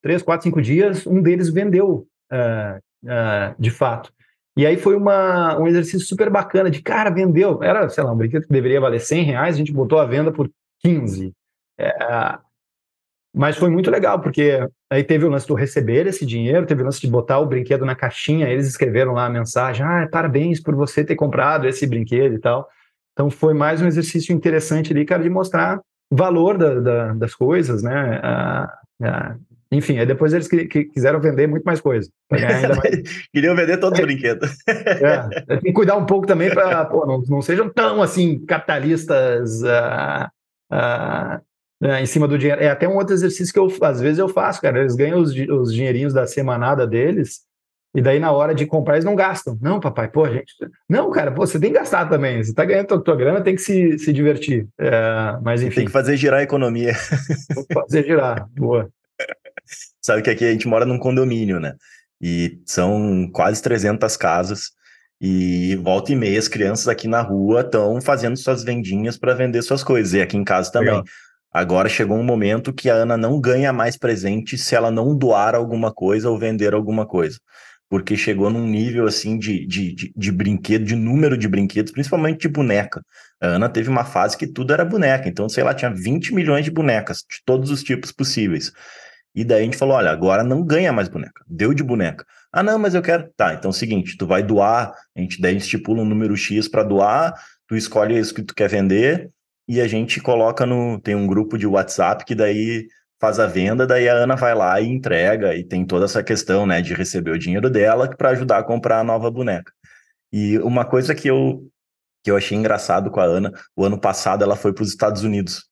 três, 0.00 0.22
quatro, 0.22 0.44
cinco 0.44 0.62
dias, 0.62 1.06
um 1.06 1.20
deles 1.20 1.50
vendeu 1.50 2.06
uh, 2.32 2.78
uh, 3.04 3.54
de 3.58 3.70
fato. 3.70 4.10
E 4.56 4.66
aí 4.66 4.76
foi 4.76 4.96
uma, 4.96 5.58
um 5.58 5.66
exercício 5.66 6.06
super 6.06 6.28
bacana 6.28 6.70
de, 6.70 6.82
cara, 6.82 7.10
vendeu, 7.10 7.62
era, 7.62 7.88
sei 7.88 8.04
lá, 8.04 8.12
um 8.12 8.16
brinquedo 8.16 8.42
que 8.42 8.52
deveria 8.52 8.80
valer 8.80 9.00
100 9.00 9.24
reais, 9.24 9.54
a 9.54 9.58
gente 9.58 9.72
botou 9.72 9.98
a 9.98 10.04
venda 10.04 10.30
por 10.30 10.50
15. 10.80 11.32
É, 11.78 12.38
mas 13.34 13.56
foi 13.56 13.70
muito 13.70 13.90
legal, 13.90 14.20
porque 14.20 14.60
aí 14.90 15.02
teve 15.02 15.24
o 15.24 15.30
lance 15.30 15.48
do 15.48 15.54
receber 15.54 16.06
esse 16.06 16.26
dinheiro, 16.26 16.66
teve 16.66 16.82
o 16.82 16.84
lance 16.84 17.00
de 17.00 17.08
botar 17.08 17.38
o 17.38 17.46
brinquedo 17.46 17.86
na 17.86 17.94
caixinha, 17.94 18.48
eles 18.48 18.66
escreveram 18.66 19.12
lá 19.12 19.24
a 19.24 19.30
mensagem, 19.30 19.84
ah, 19.86 20.06
parabéns 20.10 20.60
por 20.60 20.74
você 20.74 21.02
ter 21.02 21.16
comprado 21.16 21.66
esse 21.66 21.86
brinquedo 21.86 22.34
e 22.34 22.38
tal. 22.38 22.68
Então 23.12 23.30
foi 23.30 23.54
mais 23.54 23.80
um 23.80 23.86
exercício 23.86 24.34
interessante 24.34 24.92
ali, 24.92 25.06
cara, 25.06 25.22
de 25.22 25.30
mostrar 25.30 25.80
valor 26.10 26.58
da, 26.58 26.80
da, 26.80 27.14
das 27.14 27.34
coisas, 27.34 27.82
né? 27.82 28.20
Enfim, 29.72 29.98
aí 29.98 30.04
depois 30.04 30.34
eles 30.34 30.46
que, 30.46 30.66
que 30.66 30.84
quiseram 30.84 31.18
vender 31.18 31.46
muito 31.46 31.64
mais 31.64 31.80
coisa. 31.80 32.10
Mais... 32.30 32.42
Queriam 33.32 33.56
vender 33.56 33.78
todos 33.78 33.98
os 33.98 34.04
brinquedos. 34.04 34.54
É, 34.68 35.40
tem 35.46 35.58
que 35.60 35.72
cuidar 35.72 35.96
um 35.96 36.04
pouco 36.04 36.26
também 36.26 36.50
para 36.50 36.90
não, 36.92 37.22
não 37.26 37.40
sejam 37.40 37.70
tão 37.70 38.02
assim 38.02 38.44
capitalistas 38.44 39.62
uh, 39.62 40.28
uh, 40.70 41.86
uh, 41.86 41.96
em 41.96 42.06
cima 42.06 42.28
do 42.28 42.36
dinheiro. 42.36 42.62
É 42.62 42.68
até 42.68 42.86
um 42.86 42.96
outro 42.96 43.14
exercício 43.14 43.52
que 43.52 43.58
eu 43.58 43.72
às 43.80 43.98
vezes 43.98 44.18
eu 44.18 44.28
faço, 44.28 44.60
cara. 44.60 44.78
Eles 44.78 44.94
ganham 44.94 45.18
os, 45.18 45.34
os 45.34 45.72
dinheirinhos 45.72 46.12
da 46.12 46.26
semanada 46.26 46.86
deles 46.86 47.40
e 47.94 48.00
daí 48.02 48.18
na 48.18 48.30
hora 48.30 48.54
de 48.54 48.66
comprar 48.66 48.94
eles 48.94 49.06
não 49.06 49.14
gastam. 49.14 49.58
Não, 49.60 49.80
papai, 49.80 50.08
pô, 50.08 50.28
gente. 50.28 50.52
Não, 50.86 51.10
cara, 51.10 51.32
pô, 51.32 51.46
você 51.46 51.58
tem 51.58 51.72
que 51.72 51.78
gastar 51.78 52.10
também. 52.10 52.44
Você 52.44 52.52
tá 52.52 52.64
ganhando 52.64 52.88
tua, 52.88 53.02
tua 53.02 53.16
grana, 53.16 53.40
tem 53.40 53.54
que 53.54 53.62
se, 53.62 53.98
se 53.98 54.12
divertir. 54.12 54.66
É, 54.78 55.38
mas 55.42 55.62
enfim. 55.62 55.76
Tem 55.76 55.86
que 55.86 55.92
fazer 55.92 56.16
girar 56.16 56.40
a 56.40 56.42
economia. 56.42 56.92
fazer 57.72 58.04
girar, 58.04 58.46
boa. 58.54 58.90
Sabe 60.04 60.22
que 60.22 60.30
aqui 60.30 60.44
a 60.44 60.50
gente 60.50 60.66
mora 60.66 60.84
num 60.84 60.98
condomínio, 60.98 61.60
né? 61.60 61.74
E 62.20 62.60
são 62.66 63.30
quase 63.32 63.62
300 63.62 64.16
casas. 64.16 64.70
E 65.20 65.76
volta 65.76 66.12
e 66.12 66.16
meia 66.16 66.38
as 66.38 66.48
crianças 66.48 66.88
aqui 66.88 67.06
na 67.06 67.20
rua 67.22 67.60
estão 67.60 68.00
fazendo 68.00 68.36
suas 68.36 68.64
vendinhas 68.64 69.16
para 69.16 69.34
vender 69.34 69.62
suas 69.62 69.84
coisas. 69.84 70.12
E 70.14 70.20
aqui 70.20 70.36
em 70.36 70.44
casa 70.44 70.72
também. 70.72 70.90
Legal. 70.90 71.04
Agora 71.52 71.88
chegou 71.88 72.16
um 72.16 72.24
momento 72.24 72.72
que 72.72 72.88
a 72.88 72.94
Ana 72.94 73.16
não 73.16 73.40
ganha 73.40 73.72
mais 73.72 73.96
presente 73.96 74.56
se 74.56 74.74
ela 74.74 74.90
não 74.90 75.14
doar 75.14 75.54
alguma 75.54 75.92
coisa 75.92 76.30
ou 76.30 76.38
vender 76.38 76.74
alguma 76.74 77.06
coisa. 77.06 77.38
Porque 77.90 78.16
chegou 78.16 78.48
num 78.48 78.66
nível 78.66 79.06
assim 79.06 79.38
de, 79.38 79.66
de, 79.66 79.94
de, 79.94 80.12
de 80.16 80.32
brinquedo, 80.32 80.84
de 80.84 80.96
número 80.96 81.36
de 81.36 81.46
brinquedos, 81.46 81.92
principalmente 81.92 82.40
de 82.40 82.48
boneca. 82.48 83.04
A 83.38 83.48
Ana 83.48 83.68
teve 83.68 83.90
uma 83.90 84.04
fase 84.04 84.36
que 84.36 84.46
tudo 84.46 84.72
era 84.72 84.84
boneca. 84.84 85.28
Então, 85.28 85.46
sei 85.48 85.62
lá, 85.62 85.74
tinha 85.74 85.92
20 85.94 86.34
milhões 86.34 86.64
de 86.64 86.70
bonecas, 86.70 87.18
de 87.18 87.42
todos 87.44 87.70
os 87.70 87.82
tipos 87.82 88.10
possíveis. 88.10 88.72
E 89.34 89.44
daí 89.44 89.62
a 89.62 89.64
gente 89.64 89.76
falou: 89.76 89.96
olha, 89.96 90.10
agora 90.10 90.42
não 90.42 90.64
ganha 90.64 90.92
mais 90.92 91.08
boneca, 91.08 91.44
deu 91.46 91.72
de 91.72 91.82
boneca. 91.82 92.24
Ah, 92.52 92.62
não, 92.62 92.78
mas 92.78 92.94
eu 92.94 93.02
quero. 93.02 93.30
Tá, 93.36 93.54
então 93.54 93.70
é 93.70 93.72
o 93.72 93.76
seguinte: 93.76 94.16
tu 94.16 94.26
vai 94.26 94.42
doar, 94.42 94.92
a 95.16 95.20
gente 95.20 95.40
daí 95.40 95.56
estipula 95.56 96.02
um 96.02 96.06
número 96.06 96.36
X 96.36 96.68
para 96.68 96.82
doar, 96.82 97.34
tu 97.66 97.76
escolhe 97.76 98.18
isso 98.18 98.34
que 98.34 98.42
tu 98.42 98.54
quer 98.54 98.68
vender 98.68 99.30
e 99.66 99.80
a 99.80 99.88
gente 99.88 100.20
coloca 100.20 100.66
no. 100.66 101.00
Tem 101.00 101.14
um 101.14 101.26
grupo 101.26 101.56
de 101.56 101.66
WhatsApp 101.66 102.24
que 102.24 102.34
daí 102.34 102.86
faz 103.20 103.38
a 103.38 103.46
venda, 103.46 103.86
daí 103.86 104.08
a 104.08 104.14
Ana 104.14 104.34
vai 104.34 104.52
lá 104.52 104.80
e 104.80 104.88
entrega, 104.88 105.54
e 105.54 105.62
tem 105.62 105.86
toda 105.86 106.06
essa 106.06 106.24
questão, 106.24 106.66
né, 106.66 106.82
de 106.82 106.92
receber 106.92 107.30
o 107.30 107.38
dinheiro 107.38 107.70
dela 107.70 108.10
para 108.10 108.30
ajudar 108.30 108.58
a 108.58 108.64
comprar 108.64 108.98
a 108.98 109.04
nova 109.04 109.30
boneca. 109.30 109.72
E 110.32 110.58
uma 110.58 110.84
coisa 110.84 111.14
que 111.14 111.28
eu, 111.28 111.70
que 112.24 112.32
eu 112.32 112.36
achei 112.36 112.58
engraçado 112.58 113.12
com 113.12 113.20
a 113.20 113.24
Ana, 113.24 113.52
o 113.76 113.84
ano 113.84 113.96
passado 113.96 114.42
ela 114.42 114.56
foi 114.56 114.72
para 114.72 114.82
os 114.82 114.88
Estados 114.88 115.22
Unidos, 115.22 115.68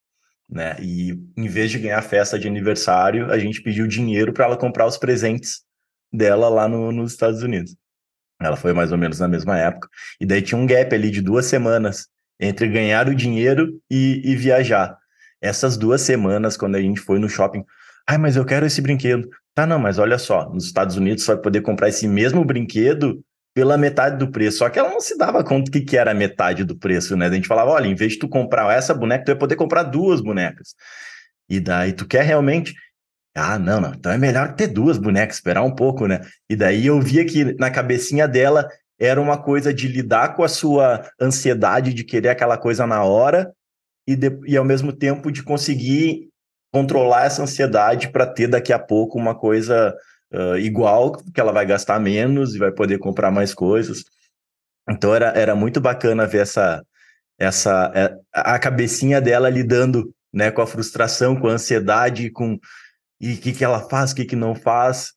né, 0.50 0.76
e 0.80 1.18
em 1.36 1.48
vez 1.48 1.70
de 1.70 1.78
ganhar 1.78 2.02
festa 2.02 2.38
de 2.38 2.48
aniversário, 2.48 3.30
a 3.30 3.38
gente 3.38 3.62
pediu 3.62 3.86
dinheiro 3.86 4.32
para 4.32 4.46
ela 4.46 4.56
comprar 4.56 4.86
os 4.86 4.98
presentes 4.98 5.62
dela 6.12 6.48
lá 6.48 6.68
no, 6.68 6.90
nos 6.90 7.12
Estados 7.12 7.42
Unidos. 7.42 7.76
Ela 8.40 8.56
foi 8.56 8.72
mais 8.72 8.90
ou 8.90 8.98
menos 8.98 9.20
na 9.20 9.28
mesma 9.28 9.58
época, 9.58 9.88
e 10.20 10.26
daí 10.26 10.42
tinha 10.42 10.58
um 10.58 10.66
gap 10.66 10.94
ali 10.94 11.10
de 11.10 11.20
duas 11.20 11.46
semanas 11.46 12.08
entre 12.40 12.66
ganhar 12.68 13.08
o 13.08 13.14
dinheiro 13.14 13.80
e, 13.90 14.22
e 14.24 14.34
viajar. 14.34 14.96
Essas 15.40 15.76
duas 15.76 16.00
semanas, 16.00 16.56
quando 16.56 16.76
a 16.76 16.80
gente 16.80 17.00
foi 17.00 17.18
no 17.18 17.28
shopping, 17.28 17.64
ai, 18.06 18.18
mas 18.18 18.36
eu 18.36 18.44
quero 18.44 18.66
esse 18.66 18.80
brinquedo. 18.80 19.28
Tá, 19.54 19.66
não, 19.66 19.78
mas 19.78 19.98
olha 19.98 20.18
só, 20.18 20.48
nos 20.48 20.64
Estados 20.64 20.96
Unidos 20.96 21.24
você 21.24 21.34
vai 21.34 21.42
poder 21.42 21.60
comprar 21.60 21.88
esse 21.88 22.08
mesmo 22.08 22.44
brinquedo 22.44 23.22
pela 23.54 23.76
metade 23.76 24.16
do 24.16 24.30
preço. 24.30 24.58
Só 24.58 24.68
que 24.68 24.78
ela 24.78 24.90
não 24.90 25.00
se 25.00 25.16
dava 25.16 25.42
conta 25.42 25.70
que, 25.70 25.80
que 25.80 25.96
era 25.96 26.14
metade 26.14 26.64
do 26.64 26.76
preço, 26.76 27.16
né? 27.16 27.26
A 27.26 27.32
gente 27.32 27.48
falava, 27.48 27.70
olha, 27.70 27.86
em 27.86 27.94
vez 27.94 28.12
de 28.12 28.18
tu 28.18 28.28
comprar 28.28 28.72
essa 28.74 28.94
boneca, 28.94 29.24
tu 29.24 29.28
vai 29.28 29.38
poder 29.38 29.56
comprar 29.56 29.82
duas 29.82 30.20
bonecas. 30.20 30.74
E 31.48 31.58
daí 31.60 31.92
tu 31.92 32.06
quer 32.06 32.24
realmente. 32.24 32.74
Ah, 33.34 33.58
não, 33.58 33.80
não. 33.80 33.92
Então 33.92 34.12
é 34.12 34.18
melhor 34.18 34.54
ter 34.54 34.68
duas 34.68 34.98
bonecas, 34.98 35.36
esperar 35.36 35.62
um 35.62 35.74
pouco, 35.74 36.06
né? 36.06 36.20
E 36.48 36.56
daí 36.56 36.86
eu 36.86 37.00
via 37.00 37.24
que 37.24 37.56
na 37.58 37.70
cabecinha 37.70 38.26
dela 38.26 38.68
era 38.98 39.20
uma 39.20 39.42
coisa 39.42 39.72
de 39.72 39.88
lidar 39.88 40.36
com 40.36 40.44
a 40.44 40.48
sua 40.48 41.08
ansiedade 41.20 41.94
de 41.94 42.04
querer 42.04 42.28
aquela 42.28 42.58
coisa 42.58 42.86
na 42.86 43.02
hora 43.02 43.52
e, 44.06 44.14
de, 44.14 44.38
e 44.46 44.56
ao 44.56 44.64
mesmo 44.64 44.92
tempo 44.92 45.32
de 45.32 45.42
conseguir 45.42 46.28
controlar 46.72 47.24
essa 47.24 47.42
ansiedade 47.42 48.08
para 48.10 48.26
ter 48.26 48.46
daqui 48.46 48.72
a 48.72 48.78
pouco 48.78 49.18
uma 49.18 49.34
coisa 49.34 49.94
uh, 50.32 50.58
igual, 50.58 51.12
que 51.12 51.40
ela 51.40 51.52
vai 51.52 51.66
gastar 51.66 51.98
menos 52.00 52.54
e 52.54 52.58
vai 52.58 52.72
poder 52.72 52.98
comprar 52.98 53.30
mais 53.30 53.54
coisas. 53.54 54.04
Então 54.88 55.14
era, 55.14 55.28
era 55.28 55.54
muito 55.54 55.80
bacana 55.80 56.26
ver 56.26 56.42
essa, 56.42 56.82
essa 57.38 57.92
é, 57.94 58.16
a 58.32 58.58
cabecinha 58.58 59.20
dela 59.20 59.48
lidando 59.48 60.12
né, 60.32 60.50
com 60.50 60.62
a 60.62 60.66
frustração, 60.66 61.36
com 61.36 61.48
a 61.48 61.52
ansiedade, 61.52 62.30
com 62.30 62.58
e 63.20 63.34
o 63.34 63.36
que, 63.36 63.52
que 63.52 63.64
ela 63.64 63.80
faz, 63.88 64.12
o 64.12 64.14
que, 64.14 64.24
que 64.24 64.36
não 64.36 64.54
faz. 64.54 65.12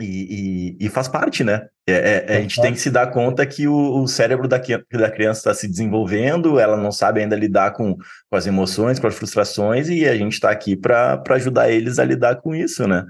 E, 0.00 0.76
e, 0.80 0.86
e, 0.86 0.88
faz 0.88 1.06
parte, 1.06 1.44
né? 1.44 1.68
É, 1.86 1.92
é, 1.92 2.24
é 2.26 2.36
a 2.38 2.40
gente 2.40 2.60
tem 2.60 2.72
que 2.72 2.80
se 2.80 2.90
dar 2.90 3.12
conta 3.12 3.46
que 3.46 3.68
o, 3.68 4.02
o 4.02 4.08
cérebro 4.08 4.48
da, 4.48 4.58
da 4.58 5.10
criança 5.10 5.40
está 5.40 5.54
se 5.54 5.68
desenvolvendo, 5.68 6.58
ela 6.58 6.76
não 6.76 6.90
sabe 6.90 7.20
ainda 7.20 7.36
lidar 7.36 7.72
com, 7.72 7.94
com 7.94 8.36
as 8.36 8.46
emoções, 8.46 8.98
com 8.98 9.06
as 9.06 9.14
frustrações, 9.14 9.88
e 9.88 10.04
a 10.04 10.16
gente 10.16 10.32
está 10.32 10.50
aqui 10.50 10.76
para 10.76 11.22
ajudar 11.30 11.70
eles 11.70 12.00
a 12.00 12.04
lidar 12.04 12.36
com 12.36 12.54
isso, 12.54 12.88
né? 12.88 13.06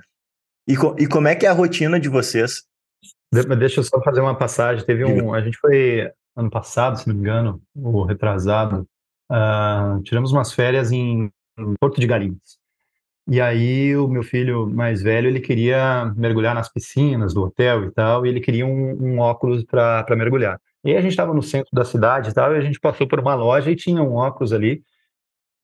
E, 0.66 0.74
e 0.98 1.06
como 1.06 1.28
é 1.28 1.34
que 1.34 1.46
é 1.46 1.48
a 1.48 1.52
rotina 1.52 2.00
de 2.00 2.08
vocês? 2.08 2.62
Deixa 3.58 3.80
eu 3.80 3.84
só 3.84 4.00
fazer 4.02 4.20
uma 4.20 4.36
passagem. 4.36 4.84
Teve 4.84 5.04
um. 5.04 5.34
A 5.34 5.40
gente 5.40 5.58
foi 5.58 6.10
ano 6.36 6.50
passado, 6.50 6.98
se 6.98 7.08
não 7.08 7.14
me 7.14 7.20
engano, 7.20 7.60
ou 7.76 8.04
retrasado. 8.04 8.86
Uh, 9.30 10.02
tiramos 10.02 10.32
umas 10.32 10.52
férias 10.52 10.92
em, 10.92 11.30
em 11.58 11.74
Porto 11.80 12.00
de 12.00 12.06
Galinhas. 12.06 12.58
E 13.26 13.40
aí 13.40 13.96
o 13.96 14.06
meu 14.06 14.22
filho 14.22 14.66
mais 14.66 15.02
velho, 15.02 15.28
ele 15.28 15.40
queria 15.40 16.12
mergulhar 16.14 16.54
nas 16.54 16.70
piscinas 16.70 17.32
do 17.32 17.42
hotel 17.42 17.84
e 17.84 17.90
tal, 17.90 18.26
e 18.26 18.28
ele 18.28 18.40
queria 18.40 18.66
um, 18.66 19.02
um 19.02 19.18
óculos 19.18 19.64
para 19.64 20.04
mergulhar. 20.10 20.60
E 20.84 20.94
a 20.94 21.00
gente 21.00 21.12
estava 21.12 21.32
no 21.32 21.42
centro 21.42 21.70
da 21.72 21.84
cidade 21.84 22.30
e 22.30 22.34
tal, 22.34 22.54
e 22.54 22.58
a 22.58 22.60
gente 22.60 22.78
passou 22.78 23.08
por 23.08 23.18
uma 23.18 23.34
loja 23.34 23.70
e 23.70 23.76
tinha 23.76 24.02
um 24.02 24.14
óculos 24.14 24.52
ali. 24.52 24.82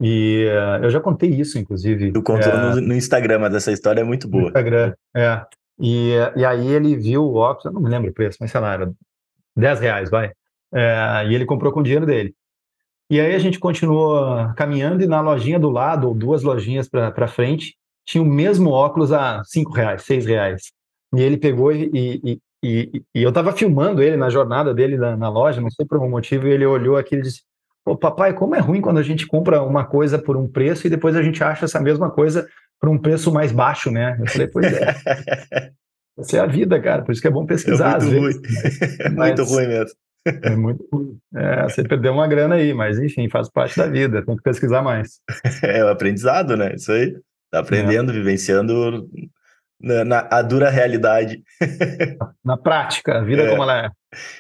E 0.01 0.47
uh, 0.47 0.85
eu 0.85 0.91
já 0.91 1.01
contei 1.01 1.29
isso, 1.29 1.59
inclusive. 1.59 2.13
Tu 2.13 2.23
contou 2.23 2.51
é, 2.51 2.75
no, 2.75 2.81
no, 2.81 2.95
Instagram, 2.95 3.41
mas 3.41 3.55
essa 3.55 3.71
história 3.71 4.01
é 4.01 4.05
muito 4.05 4.27
boa. 4.27 4.45
No 4.45 4.49
Instagram, 4.49 4.95
é. 5.15 5.45
E, 5.79 6.13
e 6.37 6.45
aí 6.45 6.67
ele 6.69 6.97
viu 6.97 7.25
o 7.25 7.35
óculos, 7.35 7.67
eu 7.67 7.73
não 7.73 7.81
me 7.81 7.91
lembro 7.91 8.11
o 8.11 8.15
preço, 8.15 8.39
mas 8.41 8.51
sei 8.51 8.61
lá, 8.61 8.73
era 8.75 8.93
10 9.57 9.81
reais, 9.81 10.11
vai. 10.11 10.33
É, 10.73 11.25
e 11.29 11.35
ele 11.35 11.45
comprou 11.45 11.73
com 11.73 11.81
o 11.81 11.83
dinheiro 11.83 12.07
dele. 12.07 12.35
E 13.11 13.21
aí 13.21 13.35
a 13.35 13.39
gente 13.39 13.59
continuou 13.59 14.55
caminhando 14.55 15.03
e 15.03 15.07
na 15.07 15.21
lojinha 15.21 15.59
do 15.59 15.69
lado, 15.69 16.07
ou 16.07 16.15
duas 16.15 16.43
lojinhas 16.43 16.89
para 16.89 17.27
frente, 17.27 17.75
tinha 18.07 18.23
o 18.23 18.27
mesmo 18.27 18.71
óculos 18.71 19.13
a 19.13 19.43
cinco 19.45 19.73
reais, 19.73 20.03
seis 20.03 20.25
reais. 20.25 20.73
E 21.15 21.21
ele 21.21 21.37
pegou 21.37 21.73
e, 21.73 21.91
e, 21.93 22.41
e, 22.63 23.03
e 23.15 23.23
eu 23.23 23.31
estava 23.31 23.53
filmando 23.53 24.01
ele 24.01 24.17
na 24.17 24.31
jornada 24.31 24.73
dele 24.73 24.97
na, 24.97 25.17
na, 25.17 25.29
loja, 25.29 25.61
não 25.61 25.71
sei 25.71 25.85
por 25.85 25.97
algum 25.97 26.09
motivo, 26.09 26.47
e 26.47 26.53
ele 26.53 26.65
olhou 26.65 26.97
aqui 26.97 27.17
e 27.17 27.23
disse: 27.23 27.43
Pô, 27.85 27.97
papai, 27.97 28.35
como 28.35 28.55
é 28.55 28.61
ruim 28.61 28.81
quando 28.81 28.99
a 28.99 29.03
gente 29.03 29.27
compra 29.27 29.63
uma 29.63 29.85
coisa 29.85 30.19
por 30.19 30.37
um 30.37 30.47
preço 30.47 30.87
e 30.87 30.91
depois 30.91 31.17
a 31.17 31.23
gente 31.23 31.43
acha 31.43 31.65
essa 31.65 31.81
mesma 31.81 32.11
coisa 32.11 32.47
por 32.81 32.89
um 32.89 32.99
preço 32.99 33.33
mais 33.33 33.53
baixo, 33.53 33.91
né? 33.91 34.17
Eu 34.21 34.27
falei, 34.27 34.47
pois 34.47 34.73
é. 34.73 34.97
Essa 36.19 36.37
é 36.37 36.41
a 36.41 36.47
vida, 36.47 36.81
cara, 36.81 37.03
por 37.03 37.13
isso 37.13 37.21
que 37.21 37.29
é 37.29 37.31
bom 37.31 37.47
pesquisar. 37.47 38.01
É 38.01 38.05
muito 38.05 38.21
ruim. 38.21 38.43
É 39.01 39.09
muito 39.11 39.45
ruim 39.45 39.67
mesmo. 39.67 39.97
É 40.27 40.51
muito 40.51 40.89
ruim. 40.93 41.19
É, 41.35 41.63
você 41.63 41.83
perdeu 41.83 42.13
uma 42.13 42.29
grana 42.29 42.57
aí, 42.57 42.75
mas 42.75 42.99
enfim, 42.99 43.29
faz 43.31 43.49
parte 43.49 43.79
da 43.79 43.87
vida, 43.87 44.25
tem 44.25 44.37
que 44.37 44.43
pesquisar 44.43 44.83
mais. 44.83 45.21
É 45.63 45.85
o 45.85 45.89
aprendizado, 45.89 46.57
né? 46.57 46.75
Isso 46.75 46.93
aí. 46.93 47.17
Tá 47.51 47.61
aprendendo, 47.61 48.13
é. 48.13 48.15
vivenciando 48.15 49.09
na, 49.81 50.05
na, 50.05 50.29
a 50.31 50.43
dura 50.43 50.71
realidade. 50.71 51.43
Na 52.45 52.57
prática, 52.57 53.19
a 53.19 53.23
vida 53.23 53.43
é. 53.43 53.51
como 53.51 53.63
ela 53.63 53.87
é. 53.87 53.91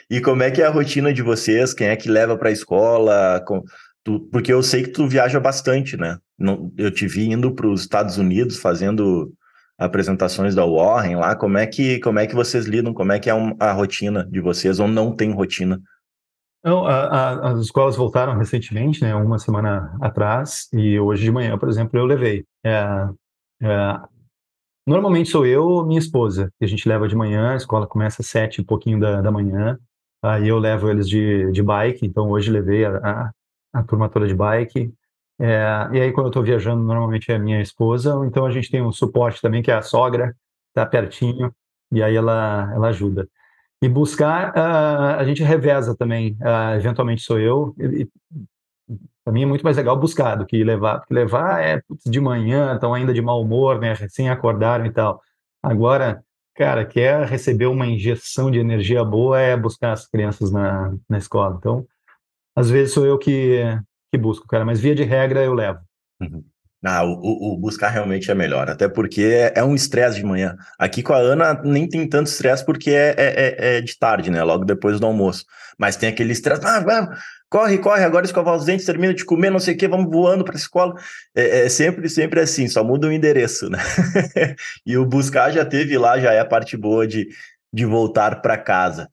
E 0.08 0.20
como 0.20 0.42
é 0.42 0.50
que 0.50 0.62
é 0.62 0.66
a 0.66 0.70
rotina 0.70 1.12
de 1.12 1.22
vocês? 1.22 1.72
Quem 1.72 1.88
é 1.88 1.96
que 1.96 2.10
leva 2.10 2.36
para 2.36 2.48
a 2.48 2.52
escola? 2.52 3.42
Com, 3.46 3.62
tu, 4.04 4.20
porque 4.32 4.52
eu 4.52 4.62
sei 4.62 4.82
que 4.82 4.90
tu 4.90 5.06
viaja 5.06 5.38
bastante, 5.38 5.96
né? 5.96 6.18
Não, 6.38 6.72
eu 6.76 6.90
te 6.90 7.06
vi 7.06 7.30
indo 7.30 7.54
para 7.54 7.66
os 7.66 7.82
Estados 7.82 8.18
Unidos 8.18 8.58
fazendo 8.58 9.32
apresentações 9.80 10.54
da 10.54 10.64
Warren 10.64 11.16
lá, 11.16 11.34
como 11.34 11.56
é 11.56 11.66
que 11.66 11.98
como 12.00 12.18
é 12.18 12.26
que 12.26 12.34
vocês 12.34 12.66
lidam, 12.66 12.92
como 12.92 13.12
é 13.12 13.18
que 13.18 13.30
é 13.30 13.32
a 13.58 13.72
rotina 13.72 14.26
de 14.30 14.38
vocês, 14.38 14.78
ou 14.78 14.86
não 14.86 15.16
tem 15.16 15.32
rotina? 15.32 15.80
Não, 16.62 16.86
a, 16.86 17.06
a, 17.06 17.52
as 17.52 17.60
escolas 17.60 17.96
voltaram 17.96 18.36
recentemente, 18.36 19.00
né, 19.00 19.14
uma 19.14 19.38
semana 19.38 19.96
atrás, 20.02 20.68
e 20.74 21.00
hoje 21.00 21.24
de 21.24 21.30
manhã, 21.30 21.56
por 21.56 21.70
exemplo, 21.70 21.98
eu 21.98 22.04
levei. 22.04 22.44
É, 22.62 23.08
é, 23.62 24.00
normalmente 24.86 25.30
sou 25.30 25.46
eu 25.46 25.84
minha 25.84 25.98
esposa, 25.98 26.52
que 26.58 26.64
a 26.64 26.68
gente 26.68 26.88
leva 26.88 27.08
de 27.08 27.16
manhã, 27.16 27.52
a 27.52 27.56
escola 27.56 27.86
começa 27.86 28.22
às 28.22 28.28
sete 28.28 28.60
e 28.60 28.64
pouquinho 28.64 28.98
da, 29.00 29.20
da 29.20 29.30
manhã, 29.30 29.78
aí 30.22 30.48
eu 30.48 30.58
levo 30.58 30.90
eles 30.90 31.08
de, 31.08 31.50
de 31.52 31.62
bike, 31.62 32.06
então 32.06 32.30
hoje 32.30 32.50
levei 32.50 32.84
a, 32.84 32.96
a, 32.96 33.30
a 33.74 33.82
turma 33.82 34.08
toda 34.08 34.26
de 34.26 34.34
bike, 34.34 34.92
é, 35.40 35.88
e 35.94 36.00
aí, 36.00 36.12
quando 36.12 36.26
eu 36.26 36.30
estou 36.30 36.42
viajando, 36.42 36.82
normalmente 36.82 37.32
é 37.32 37.36
a 37.36 37.38
minha 37.38 37.62
esposa, 37.62 38.14
ou 38.14 38.26
então 38.26 38.44
a 38.44 38.50
gente 38.50 38.70
tem 38.70 38.82
um 38.82 38.92
suporte 38.92 39.40
também, 39.40 39.62
que 39.62 39.70
é 39.70 39.74
a 39.74 39.80
sogra, 39.80 40.36
está 40.68 40.84
pertinho, 40.84 41.50
e 41.90 42.02
aí 42.02 42.14
ela, 42.14 42.70
ela 42.74 42.88
ajuda. 42.88 43.26
E 43.82 43.88
buscar, 43.88 44.50
uh, 44.50 45.18
a 45.18 45.24
gente 45.24 45.42
reveza 45.42 45.96
também, 45.96 46.36
uh, 46.42 46.76
eventualmente 46.76 47.22
sou 47.22 47.38
eu, 47.38 47.74
e, 47.78 48.06
para 49.30 49.32
mim 49.32 49.44
é 49.44 49.46
muito 49.46 49.62
mais 49.62 49.76
legal 49.76 49.96
buscar 49.96 50.34
do 50.34 50.44
que 50.44 50.64
levar, 50.64 50.98
porque 50.98 51.14
levar 51.14 51.62
é 51.62 51.80
putz, 51.82 52.02
de 52.04 52.20
manhã, 52.20 52.74
estão 52.74 52.92
ainda 52.92 53.14
de 53.14 53.22
mau 53.22 53.40
humor, 53.40 53.78
né, 53.78 53.94
recém 53.94 54.28
acordaram 54.28 54.84
e 54.84 54.90
tal. 54.90 55.22
Agora, 55.62 56.24
cara, 56.56 56.84
quer 56.84 57.24
receber 57.26 57.66
uma 57.66 57.86
injeção 57.86 58.50
de 58.50 58.58
energia 58.58 59.04
boa 59.04 59.40
é 59.40 59.56
buscar 59.56 59.92
as 59.92 60.04
crianças 60.08 60.50
na, 60.50 60.92
na 61.08 61.16
escola. 61.16 61.54
Então, 61.56 61.86
às 62.56 62.68
vezes 62.68 62.92
sou 62.92 63.06
eu 63.06 63.16
que 63.16 63.62
que 64.12 64.18
busco, 64.18 64.48
cara, 64.48 64.64
mas 64.64 64.80
via 64.80 64.96
de 64.96 65.04
regra 65.04 65.44
eu 65.44 65.54
levo. 65.54 65.78
Uhum. 66.20 66.42
Ah, 66.82 67.04
o, 67.04 67.52
o, 67.52 67.58
buscar 67.58 67.90
realmente 67.90 68.30
é 68.30 68.34
melhor, 68.34 68.70
até 68.70 68.88
porque 68.88 69.22
é, 69.22 69.52
é 69.56 69.64
um 69.64 69.74
estresse 69.74 70.16
de 70.16 70.24
manhã. 70.24 70.56
Aqui 70.78 71.02
com 71.02 71.12
a 71.12 71.18
Ana 71.18 71.60
nem 71.62 71.86
tem 71.86 72.08
tanto 72.08 72.28
estresse 72.28 72.64
porque 72.64 72.90
é, 72.90 73.14
é, 73.16 73.16
é, 73.18 73.76
é 73.76 73.80
de 73.82 73.98
tarde, 73.98 74.30
né? 74.30 74.42
Logo 74.42 74.64
depois 74.64 74.98
do 74.98 75.04
almoço. 75.04 75.44
Mas 75.78 75.96
tem 75.96 76.08
aquele 76.08 76.32
estresse, 76.32 76.64
ah, 76.64 76.80
vamos, 76.80 77.18
corre, 77.50 77.76
corre, 77.76 78.02
agora 78.02 78.24
escovar 78.24 78.56
os 78.56 78.64
dentes, 78.64 78.86
termina 78.86 79.12
de 79.12 79.26
comer, 79.26 79.50
não 79.50 79.58
sei 79.58 79.74
o 79.74 79.76
que, 79.76 79.86
vamos 79.86 80.10
voando 80.10 80.42
para 80.42 80.54
a 80.54 80.58
escola. 80.58 80.94
É, 81.34 81.66
é, 81.66 81.68
sempre, 81.68 82.08
sempre 82.08 82.40
assim, 82.40 82.66
só 82.66 82.82
muda 82.82 83.08
o 83.08 83.12
endereço, 83.12 83.68
né? 83.68 83.78
e 84.86 84.96
o 84.96 85.04
buscar 85.04 85.50
já 85.50 85.66
teve 85.66 85.98
lá, 85.98 86.18
já 86.18 86.32
é 86.32 86.40
a 86.40 86.46
parte 86.46 86.78
boa 86.78 87.06
de, 87.06 87.28
de 87.70 87.84
voltar 87.84 88.40
para 88.40 88.56
casa. 88.56 89.10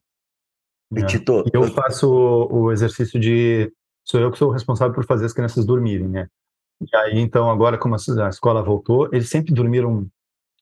É. 0.96 1.02
Tito, 1.02 1.44
eu 1.52 1.64
faço 1.74 2.08
o 2.50 2.72
exercício 2.72 3.20
de 3.20 3.70
sou 4.04 4.20
eu 4.20 4.30
que 4.32 4.38
sou 4.38 4.48
o 4.48 4.52
responsável 4.52 4.94
por 4.94 5.04
fazer 5.04 5.26
as 5.26 5.34
crianças 5.34 5.66
dormirem, 5.66 6.08
né? 6.08 6.28
E 6.80 6.96
aí, 6.96 7.18
então, 7.18 7.50
agora, 7.50 7.76
como 7.76 7.94
a 7.94 8.28
escola 8.28 8.62
voltou, 8.62 9.08
eles 9.12 9.28
sempre 9.28 9.52
dormiram 9.52 10.06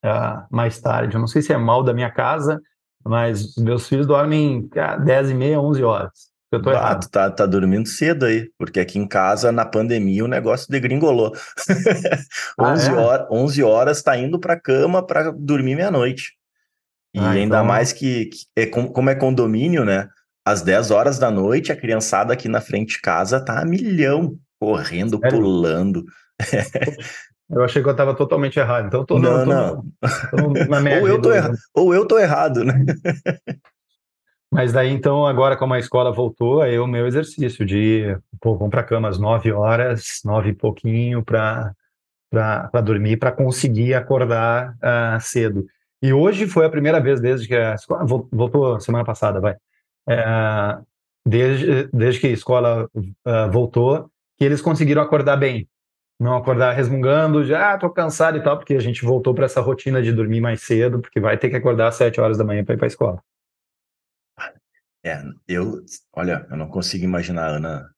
uh, 0.05 0.47
mais 0.51 0.81
tarde. 0.81 1.15
Eu 1.15 1.21
não 1.21 1.27
sei 1.27 1.43
se 1.43 1.53
é 1.53 1.57
mal 1.57 1.83
da 1.83 1.93
minha 1.93 2.11
casa, 2.11 2.61
mas 3.05 3.55
meus 3.57 3.89
filhos 3.89 4.07
dormem 4.07 4.71
uh, 4.75 5.05
10 5.05 5.31
e 5.31 5.35
meia, 5.35 5.61
11 5.61 5.83
horas. 5.83 6.11
Eu 6.51 6.63
tô 6.63 6.71
ah, 6.71 6.75
errado. 6.75 7.09
Tá, 7.11 7.31
tá 7.31 7.45
dormindo 7.45 7.89
cedo 7.89 8.25
aí, 8.25 8.49
porque 8.59 8.81
aqui 8.81 8.99
em 8.99 9.07
casa, 9.07 9.53
na 9.53 9.67
pandemia, 9.67 10.25
o 10.25 10.29
negócio 10.29 10.71
degringolou. 10.71 11.33
ah, 12.59 12.73
11, 12.73 12.91
é? 12.91 12.95
horas, 12.95 13.27
11 13.31 13.63
horas 13.63 14.03
tá 14.03 14.17
indo 14.17 14.39
pra 14.39 14.59
cama 14.59 15.05
para 15.05 15.31
dormir 15.33 15.75
meia-noite. 15.75 16.33
E 17.15 17.19
ah, 17.19 17.31
ainda 17.31 17.57
então... 17.57 17.65
mais 17.65 17.93
que, 17.93 18.27
que 18.27 18.47
é, 18.57 18.67
como 18.67 19.11
é 19.11 19.15
condomínio, 19.15 19.85
né? 19.85 20.09
às 20.47 20.63
10 20.63 20.93
horas 20.93 21.19
da 21.19 21.29
noite, 21.29 21.73
a 21.73 21.77
criançada 21.77 22.33
aqui 22.33 22.49
na 22.49 22.61
frente 22.61 22.91
de 22.91 23.01
casa 23.01 23.45
tá 23.45 23.61
a 23.61 23.65
milhão, 23.65 24.39
correndo, 24.59 25.19
Sério? 25.19 25.39
pulando. 25.39 26.05
Eu 27.49 27.63
achei 27.63 27.81
que 27.81 27.89
eu 27.89 27.93
estava 27.93 28.15
totalmente 28.15 28.59
errado. 28.59 28.89
Então, 28.89 29.05
tô, 29.05 29.19
não, 29.19 29.47
não. 29.47 29.83
Tô, 30.31 30.53
tô 30.53 30.65
na 30.69 30.79
ou, 31.01 31.09
eu 31.09 31.23
tô 31.23 31.33
erra... 31.33 31.53
ou 31.75 31.95
eu 31.95 32.07
tô 32.07 32.19
errado, 32.19 32.65
né? 32.65 32.85
Mas 34.53 34.73
daí, 34.73 34.91
então, 34.91 35.27
agora 35.27 35.57
como 35.57 35.75
a 35.75 35.79
escola 35.79 36.13
voltou, 36.13 36.61
aí 36.63 36.79
o 36.79 36.87
meu 36.87 37.07
exercício 37.07 37.65
de, 37.65 38.17
pô, 38.41 38.57
vamos 38.57 38.71
para 38.71 38.83
cama 38.83 39.09
às 39.09 39.19
9 39.19 39.53
horas, 39.53 40.21
9 40.25 40.51
e 40.51 40.55
pouquinho 40.55 41.25
para 41.25 41.75
dormir, 42.85 43.17
para 43.17 43.33
conseguir 43.33 43.95
acordar 43.95 44.75
uh, 44.77 45.21
cedo. 45.21 45.67
E 46.03 46.13
hoje 46.13 46.47
foi 46.47 46.65
a 46.67 46.71
primeira 46.71 47.01
vez 47.01 47.21
desde 47.21 47.49
que 47.49 47.55
a 47.55 47.75
escola 47.75 48.05
voltou 48.33 48.81
semana 48.81 49.05
passada, 49.05 49.41
vai. 49.41 49.57
É, 50.09 50.79
desde, 51.27 51.89
desde 51.93 52.21
que 52.21 52.27
a 52.29 52.31
escola 52.31 52.89
uh, 52.95 53.51
voltou, 53.51 54.11
que 54.37 54.45
eles 54.45 54.61
conseguiram 54.61 55.03
acordar 55.03 55.37
bem 55.37 55.69
não 56.19 56.37
acordar 56.37 56.73
resmungando, 56.73 57.45
já 57.45 57.75
ah, 57.75 57.79
tô 57.79 57.91
cansado 57.91 58.39
e 58.39 58.43
tal, 58.43 58.57
porque 58.57 58.75
a 58.75 58.81
gente 58.81 59.05
voltou 59.05 59.35
para 59.35 59.45
essa 59.45 59.61
rotina 59.61 60.03
de 60.03 60.13
dormir 60.13 60.41
mais 60.41 60.63
cedo, 60.63 61.01
porque 61.01 61.21
vai 61.21 61.37
ter 61.37 61.51
que 61.51 61.57
acordar 61.57 61.89
às 61.89 61.97
sete 61.97 62.21
horas 62.21 62.39
da 62.39 62.45
manhã 62.45 62.65
para 62.65 62.75
ir 62.75 62.79
para 62.79 62.87
a 62.87 62.89
escola. 62.89 63.23
É, 65.05 65.23
eu, 65.47 65.85
olha, 66.15 66.47
eu 66.51 66.57
não 66.57 66.69
consigo 66.69 67.05
imaginar 67.05 67.45
a 67.45 67.57
Ana 67.57 67.91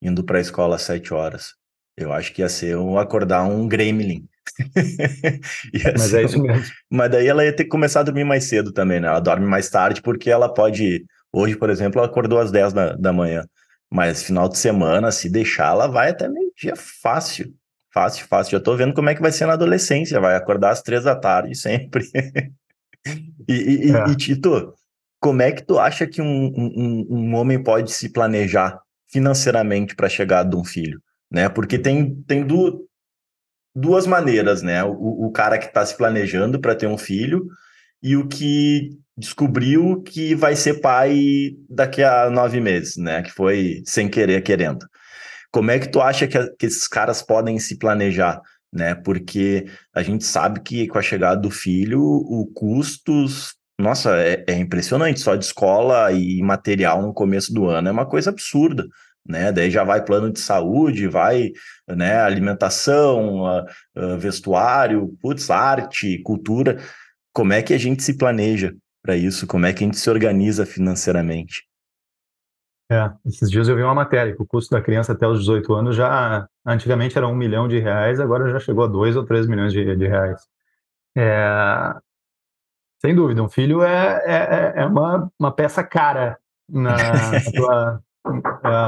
indo 0.00 0.22
para 0.22 0.38
a 0.38 0.40
escola 0.40 0.76
às 0.76 0.82
sete 0.82 1.12
horas. 1.12 1.54
Eu 1.96 2.12
acho 2.12 2.32
que 2.32 2.42
ia 2.42 2.48
ser 2.48 2.76
um, 2.76 2.98
acordar 2.98 3.44
um 3.44 3.66
gremlin. 3.66 4.26
mas 5.96 6.14
é 6.14 6.22
isso 6.22 6.40
mesmo. 6.40 6.64
Mas 6.90 7.10
daí 7.10 7.26
ela 7.26 7.44
ia 7.44 7.54
ter 7.54 7.64
que 7.64 7.70
começar 7.70 8.00
a 8.00 8.04
dormir 8.04 8.24
mais 8.24 8.44
cedo 8.44 8.72
também, 8.72 9.00
né? 9.00 9.08
Ela 9.08 9.20
dorme 9.20 9.46
mais 9.46 9.68
tarde 9.68 10.02
porque 10.02 10.30
ela 10.30 10.52
pode. 10.52 11.04
Hoje, 11.32 11.56
por 11.56 11.70
exemplo, 11.70 11.98
ela 11.98 12.08
acordou 12.08 12.38
às 12.38 12.50
10 12.50 12.72
da, 12.72 12.92
da 12.94 13.12
manhã. 13.12 13.44
Mas 13.92 14.22
final 14.22 14.48
de 14.48 14.56
semana, 14.56 15.12
se 15.12 15.28
deixar, 15.28 15.72
ela 15.72 15.86
vai 15.86 16.10
até 16.10 16.26
meio-dia 16.26 16.74
fácil. 16.74 17.52
Fácil, 17.92 18.26
fácil. 18.26 18.52
Já 18.52 18.60
tô 18.60 18.74
vendo 18.74 18.94
como 18.94 19.10
é 19.10 19.14
que 19.14 19.20
vai 19.20 19.30
ser 19.30 19.44
na 19.44 19.52
adolescência. 19.52 20.18
Vai 20.18 20.34
acordar 20.34 20.70
às 20.70 20.80
três 20.80 21.04
da 21.04 21.14
tarde 21.14 21.54
sempre. 21.54 22.02
e, 23.46 23.52
e, 23.52 23.92
é. 23.94 24.08
e, 24.08 24.16
Tito, 24.16 24.72
como 25.20 25.42
é 25.42 25.52
que 25.52 25.62
tu 25.62 25.78
acha 25.78 26.06
que 26.06 26.22
um, 26.22 26.46
um, 26.56 27.06
um 27.10 27.34
homem 27.34 27.62
pode 27.62 27.92
se 27.92 28.08
planejar 28.08 28.80
financeiramente 29.10 29.94
para 29.94 30.08
chegar 30.08 30.42
de 30.42 30.56
um 30.56 30.64
filho? 30.64 30.98
Né? 31.30 31.50
Porque 31.50 31.78
tem, 31.78 32.14
tem 32.22 32.46
du, 32.46 32.88
duas 33.76 34.06
maneiras, 34.06 34.62
né? 34.62 34.82
O, 34.82 35.26
o 35.26 35.30
cara 35.30 35.58
que 35.58 35.66
está 35.66 35.84
se 35.84 35.94
planejando 35.98 36.58
para 36.58 36.74
ter 36.74 36.86
um 36.86 36.96
filho 36.96 37.46
e 38.02 38.16
o 38.16 38.26
que 38.26 38.98
descobriu 39.16 40.02
que 40.02 40.34
vai 40.34 40.56
ser 40.56 40.80
pai 40.80 41.50
daqui 41.68 42.02
a 42.02 42.30
nove 42.30 42.60
meses, 42.60 42.96
né? 42.96 43.22
Que 43.22 43.30
foi 43.30 43.82
sem 43.84 44.08
querer, 44.08 44.42
querendo. 44.42 44.86
Como 45.50 45.70
é 45.70 45.78
que 45.78 45.88
tu 45.88 46.00
acha 46.00 46.26
que, 46.26 46.38
que 46.58 46.66
esses 46.66 46.88
caras 46.88 47.22
podem 47.22 47.58
se 47.58 47.78
planejar, 47.78 48.40
né? 48.72 48.94
Porque 48.94 49.66
a 49.94 50.02
gente 50.02 50.24
sabe 50.24 50.60
que 50.60 50.86
com 50.88 50.98
a 50.98 51.02
chegada 51.02 51.40
do 51.40 51.50
filho, 51.50 52.00
o 52.00 52.50
custos, 52.54 53.54
nossa, 53.78 54.16
é, 54.16 54.44
é 54.48 54.54
impressionante. 54.58 55.20
Só 55.20 55.36
de 55.36 55.44
escola 55.44 56.12
e 56.12 56.42
material 56.42 57.02
no 57.02 57.12
começo 57.12 57.52
do 57.52 57.66
ano 57.66 57.88
é 57.88 57.92
uma 57.92 58.06
coisa 58.06 58.30
absurda 58.30 58.84
né? 59.26 59.52
Daí 59.52 59.70
já 59.70 59.84
vai 59.84 60.04
plano 60.04 60.32
de 60.32 60.40
saúde, 60.40 61.08
vai 61.08 61.52
né, 61.88 62.20
alimentação, 62.20 63.64
vestuário, 64.18 65.16
putz, 65.20 65.50
arte, 65.50 66.20
cultura. 66.22 66.78
Como 67.32 67.52
é 67.52 67.62
que 67.62 67.72
a 67.72 67.78
gente 67.78 68.02
se 68.02 68.16
planeja 68.16 68.74
para 69.02 69.16
isso? 69.16 69.46
Como 69.46 69.66
é 69.66 69.72
que 69.72 69.82
a 69.82 69.86
gente 69.86 69.98
se 69.98 70.08
organiza 70.08 70.64
financeiramente? 70.64 71.66
É, 72.90 73.10
esses 73.24 73.50
dias 73.50 73.68
eu 73.68 73.76
vi 73.76 73.82
uma 73.82 73.94
matéria 73.94 74.34
que 74.34 74.42
o 74.42 74.46
custo 74.46 74.74
da 74.74 74.82
criança 74.82 75.12
até 75.12 75.26
os 75.26 75.40
18 75.40 75.72
anos 75.74 75.96
já, 75.96 76.46
antigamente 76.64 77.16
era 77.16 77.26
um 77.26 77.34
milhão 77.34 77.66
de 77.66 77.78
reais, 77.78 78.20
agora 78.20 78.50
já 78.50 78.60
chegou 78.60 78.84
a 78.84 78.88
dois 78.88 79.16
ou 79.16 79.24
três 79.24 79.46
milhões 79.46 79.72
de, 79.72 79.96
de 79.96 80.06
reais. 80.06 80.40
É, 81.16 81.94
sem 83.00 83.14
dúvida, 83.14 83.42
um 83.42 83.48
filho 83.48 83.82
é, 83.82 84.22
é, 84.24 84.34
é, 84.34 84.82
é 84.82 84.86
uma, 84.86 85.30
uma 85.38 85.50
peça 85.50 85.82
cara 85.82 86.38
na, 86.68 86.94
tua 87.56 88.02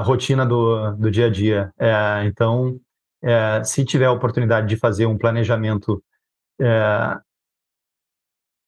rotina 0.05 0.47
do, 0.47 0.93
do 0.93 1.11
dia 1.11 1.27
a 1.27 1.31
dia. 1.31 1.73
É, 1.79 2.25
então, 2.25 2.79
é, 3.23 3.65
se 3.65 3.85
tiver 3.85 4.07
a 4.07 4.13
oportunidade 4.13 4.69
de 4.69 4.77
fazer 4.77 5.07
um 5.07 5.19
planejamento 5.19 6.03
é, 6.61 7.19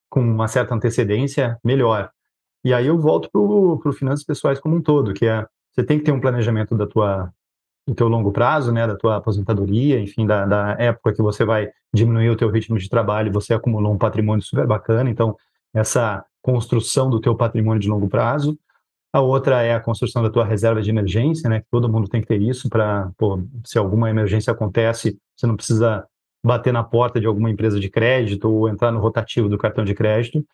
com 0.08 0.20
uma 0.20 0.48
certa 0.48 0.74
antecedência, 0.74 1.58
melhor. 1.64 2.10
E 2.64 2.74
aí 2.74 2.86
eu 2.86 2.98
volto 2.98 3.30
para 3.30 3.40
o 3.40 3.92
finanças 3.92 4.24
pessoais 4.24 4.58
como 4.58 4.76
um 4.76 4.82
todo, 4.82 5.14
que 5.14 5.26
é 5.26 5.46
você 5.72 5.84
tem 5.84 5.98
que 5.98 6.04
ter 6.04 6.12
um 6.12 6.20
planejamento 6.20 6.74
da 6.76 6.86
tua 6.86 7.30
do 7.86 7.94
teu 7.94 8.08
longo 8.08 8.32
prazo, 8.32 8.72
né, 8.72 8.84
da 8.84 8.96
tua 8.96 9.16
aposentadoria, 9.16 10.00
enfim, 10.00 10.26
da, 10.26 10.44
da 10.44 10.76
época 10.76 11.12
que 11.14 11.22
você 11.22 11.44
vai 11.44 11.70
diminuir 11.94 12.30
o 12.30 12.36
teu 12.36 12.50
ritmo 12.50 12.76
de 12.76 12.88
trabalho, 12.88 13.32
você 13.32 13.54
acumulou 13.54 13.92
um 13.92 13.98
patrimônio 13.98 14.44
super 14.44 14.66
bacana, 14.66 15.08
então 15.08 15.36
essa 15.72 16.24
construção 16.42 17.08
do 17.08 17.20
teu 17.20 17.36
patrimônio 17.36 17.80
de 17.80 17.88
longo 17.88 18.08
prazo. 18.08 18.58
A 19.12 19.20
outra 19.20 19.62
é 19.62 19.72
a 19.72 19.80
construção 19.80 20.20
da 20.22 20.28
tua 20.28 20.44
reserva 20.44 20.82
de 20.82 20.90
emergência, 20.90 21.48
né, 21.48 21.60
que 21.60 21.66
todo 21.70 21.88
mundo 21.88 22.08
tem 22.08 22.20
que 22.20 22.26
ter 22.26 22.42
isso 22.42 22.68
para, 22.68 23.08
se 23.64 23.78
alguma 23.78 24.10
emergência 24.10 24.52
acontece, 24.52 25.16
você 25.36 25.46
não 25.46 25.56
precisa 25.56 26.04
bater 26.46 26.72
na 26.72 26.84
porta 26.84 27.20
de 27.20 27.26
alguma 27.26 27.50
empresa 27.50 27.80
de 27.80 27.90
crédito 27.90 28.48
ou 28.48 28.68
entrar 28.68 28.92
no 28.92 29.00
rotativo 29.00 29.48
do 29.48 29.58
cartão 29.58 29.84
de 29.84 29.94
crédito. 29.94 30.46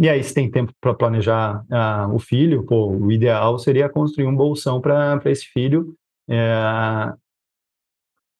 E 0.00 0.08
aí, 0.08 0.24
se 0.24 0.32
tem 0.32 0.50
tempo 0.50 0.72
para 0.80 0.94
planejar 0.94 1.62
uh, 1.70 2.14
o 2.14 2.18
filho, 2.18 2.64
pô, 2.64 2.88
o 2.88 3.12
ideal 3.12 3.58
seria 3.58 3.88
construir 3.88 4.26
um 4.26 4.34
bolsão 4.34 4.80
para 4.80 5.20
esse 5.26 5.44
filho, 5.46 5.94
é, 6.28 7.12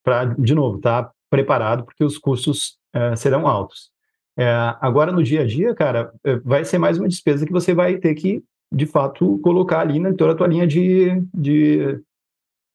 para, 0.02 0.24
de 0.24 0.54
novo, 0.54 0.78
estar 0.78 1.04
tá 1.04 1.12
preparado, 1.30 1.84
porque 1.84 2.02
os 2.02 2.16
custos 2.16 2.78
é, 2.92 3.14
serão 3.14 3.46
altos. 3.46 3.90
É, 4.36 4.46
agora, 4.80 5.12
no 5.12 5.22
dia 5.22 5.42
a 5.42 5.46
dia, 5.46 5.74
cara, 5.74 6.10
é, 6.24 6.36
vai 6.36 6.64
ser 6.64 6.78
mais 6.78 6.98
uma 6.98 7.06
despesa 7.06 7.46
que 7.46 7.52
você 7.52 7.74
vai 7.74 7.98
ter 7.98 8.14
que, 8.14 8.42
de 8.72 8.86
fato, 8.86 9.38
colocar 9.40 9.80
ali 9.80 10.00
na 10.00 10.12
toda 10.14 10.32
a 10.32 10.34
tua 10.34 10.48
linha 10.48 10.66
de, 10.66 11.22
de 11.32 12.00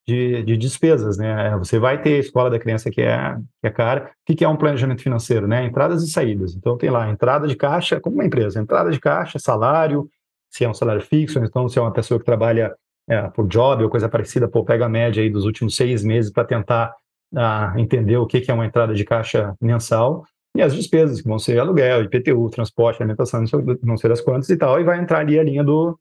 de, 0.10 0.44
de, 0.44 0.58
despesas, 0.58 1.18
né? 1.18 1.56
Você 1.58 1.78
vai 1.78 2.02
ter 2.02 2.16
a 2.16 2.20
escola 2.20 2.50
da 2.50 2.60
criança 2.60 2.90
que 2.90 3.02
é, 3.02 3.36
que 3.62 3.68
é 3.68 3.70
cara. 3.70 4.12
O 4.28 4.36
que 4.36 4.44
é 4.44 4.48
um 4.48 4.58
planejamento 4.58 5.02
financeiro, 5.02 5.48
né? 5.48 5.66
Entradas 5.66 6.04
e 6.04 6.10
saídas. 6.10 6.56
Então 6.56 6.78
tem 6.78 6.90
lá 6.90 7.10
entrada 7.10 7.48
de 7.48 7.56
caixa, 7.56 8.00
como 8.00 8.16
uma 8.16 8.26
empresa, 8.26 8.60
entrada 8.60 8.90
de 8.90 9.00
caixa, 9.00 9.38
salário, 9.38 10.10
se 10.50 10.66
é 10.66 10.70
um 10.70 10.74
salário 10.74 11.02
fixo, 11.02 11.40
então 11.40 11.70
se 11.70 11.78
é 11.78 11.82
uma 11.82 11.94
pessoa 11.94 12.20
que 12.20 12.26
trabalha 12.26 12.76
é, 13.08 13.22
por 13.30 13.48
job 13.48 13.84
ou 13.84 13.90
coisa 13.90 14.10
parecida, 14.10 14.48
pô, 14.48 14.64
pega 14.64 14.86
a 14.86 14.90
média 14.90 15.22
aí 15.22 15.30
dos 15.30 15.46
últimos 15.46 15.76
seis 15.76 16.04
meses 16.04 16.32
para 16.32 16.44
tentar 16.44 16.94
ah, 17.36 17.74
entender 17.78 18.18
o 18.18 18.26
que, 18.26 18.42
que 18.42 18.50
é 18.50 18.54
uma 18.54 18.66
entrada 18.66 18.94
de 18.94 19.06
caixa 19.06 19.56
mensal 19.62 20.26
e 20.56 20.62
as 20.62 20.74
despesas, 20.74 21.22
que 21.22 21.28
vão 21.28 21.38
ser 21.38 21.60
aluguel, 21.60 22.04
IPTU, 22.04 22.50
transporte, 22.50 23.02
alimentação, 23.02 23.44
não 23.84 23.98
sei 23.98 24.10
das 24.10 24.22
quantas 24.22 24.50
e 24.50 24.58
tal, 24.58 24.80
e 24.82 24.84
vai 24.84 25.00
entrar 25.00 25.20
ali 25.20 25.40
a 25.40 25.44
linha 25.44 25.64
do, 25.64 25.98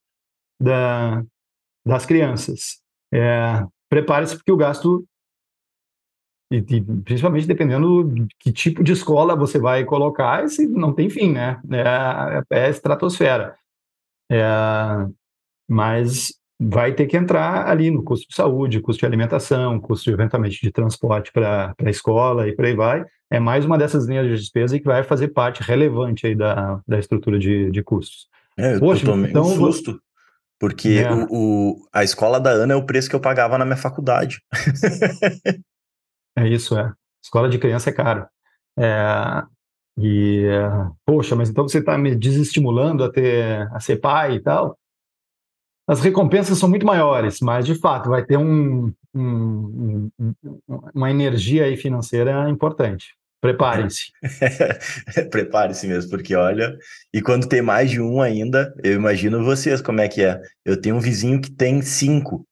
da, 0.60 1.22
das 1.84 2.06
crianças. 2.06 2.80
É, 3.12 3.62
prepare-se 3.88 4.36
porque 4.36 4.52
o 4.52 4.56
gasto, 4.56 5.04
e, 6.50 6.56
e, 6.56 6.80
principalmente 7.02 7.46
dependendo 7.46 8.04
de 8.04 8.26
que 8.38 8.52
tipo 8.52 8.82
de 8.82 8.92
escola 8.92 9.36
você 9.36 9.58
vai 9.58 9.84
colocar, 9.84 10.44
esse 10.44 10.66
não 10.66 10.92
tem 10.92 11.10
fim, 11.10 11.32
né? 11.32 11.60
É, 12.50 12.66
é 12.66 12.70
estratosfera. 12.70 13.56
É, 14.30 14.40
mas 15.68 16.32
vai 16.60 16.92
ter 16.92 17.06
que 17.06 17.16
entrar 17.16 17.68
ali 17.68 17.90
no 17.90 18.02
custo 18.02 18.28
de 18.28 18.34
saúde, 18.34 18.80
custo 18.80 19.00
de 19.00 19.06
alimentação, 19.06 19.78
custo 19.78 20.10
eventualmente 20.10 20.60
de 20.60 20.72
transporte 20.72 21.30
para 21.32 21.74
a 21.78 21.90
escola 21.90 22.48
e 22.48 22.54
por 22.54 22.64
aí 22.64 22.74
vai. 22.74 23.04
É 23.30 23.38
mais 23.38 23.64
uma 23.64 23.78
dessas 23.78 24.06
linhas 24.06 24.26
de 24.26 24.36
despesa 24.36 24.78
que 24.78 24.84
vai 24.84 25.02
fazer 25.02 25.28
parte 25.28 25.62
relevante 25.62 26.26
aí 26.26 26.34
da, 26.34 26.80
da 26.86 26.98
estrutura 26.98 27.38
de, 27.38 27.70
de 27.70 27.82
custos. 27.82 28.26
É, 28.56 28.74
eu 28.74 28.80
Poxa, 28.80 29.06
então, 29.28 29.44
um 29.44 29.56
susto. 29.56 30.00
Porque 30.58 31.04
é. 31.06 31.12
o, 31.12 31.26
o, 31.30 31.88
a 31.92 32.02
escola 32.02 32.40
da 32.40 32.50
Ana 32.50 32.72
é 32.72 32.76
o 32.76 32.84
preço 32.84 33.08
que 33.08 33.14
eu 33.14 33.20
pagava 33.20 33.56
na 33.56 33.64
minha 33.64 33.76
faculdade. 33.76 34.42
é 36.36 36.48
isso, 36.48 36.76
é. 36.76 36.92
Escola 37.22 37.48
de 37.48 37.58
criança 37.58 37.90
é 37.90 37.92
caro. 37.92 38.26
É, 38.78 39.42
e, 40.00 40.44
poxa, 41.04 41.34
mas 41.34 41.50
então 41.50 41.66
você 41.66 41.78
está 41.78 41.98
me 41.98 42.14
desestimulando 42.14 43.02
a, 43.04 43.10
ter, 43.10 43.68
a 43.72 43.80
ser 43.80 43.96
pai 43.96 44.36
e 44.36 44.40
tal? 44.40 44.78
As 45.88 46.00
recompensas 46.00 46.58
são 46.58 46.68
muito 46.68 46.86
maiores, 46.86 47.40
mas 47.40 47.66
de 47.66 47.74
fato 47.74 48.10
vai 48.10 48.24
ter 48.24 48.36
um, 48.36 48.92
um, 49.14 50.10
um, 50.18 50.32
uma 50.94 51.10
energia 51.10 51.64
aí 51.64 51.76
financeira 51.76 52.48
importante. 52.48 53.17
Preparem-se. 53.40 54.06
Prepare-se 55.30 55.86
mesmo, 55.86 56.10
porque 56.10 56.34
olha, 56.34 56.76
e 57.14 57.22
quando 57.22 57.48
tem 57.48 57.62
mais 57.62 57.90
de 57.90 58.00
um 58.00 58.20
ainda, 58.20 58.74
eu 58.82 58.94
imagino 58.94 59.44
vocês 59.44 59.80
como 59.80 60.00
é 60.00 60.08
que 60.08 60.22
é. 60.22 60.40
Eu 60.64 60.80
tenho 60.80 60.96
um 60.96 61.00
vizinho 61.00 61.40
que 61.40 61.50
tem 61.50 61.80
cinco. 61.80 62.44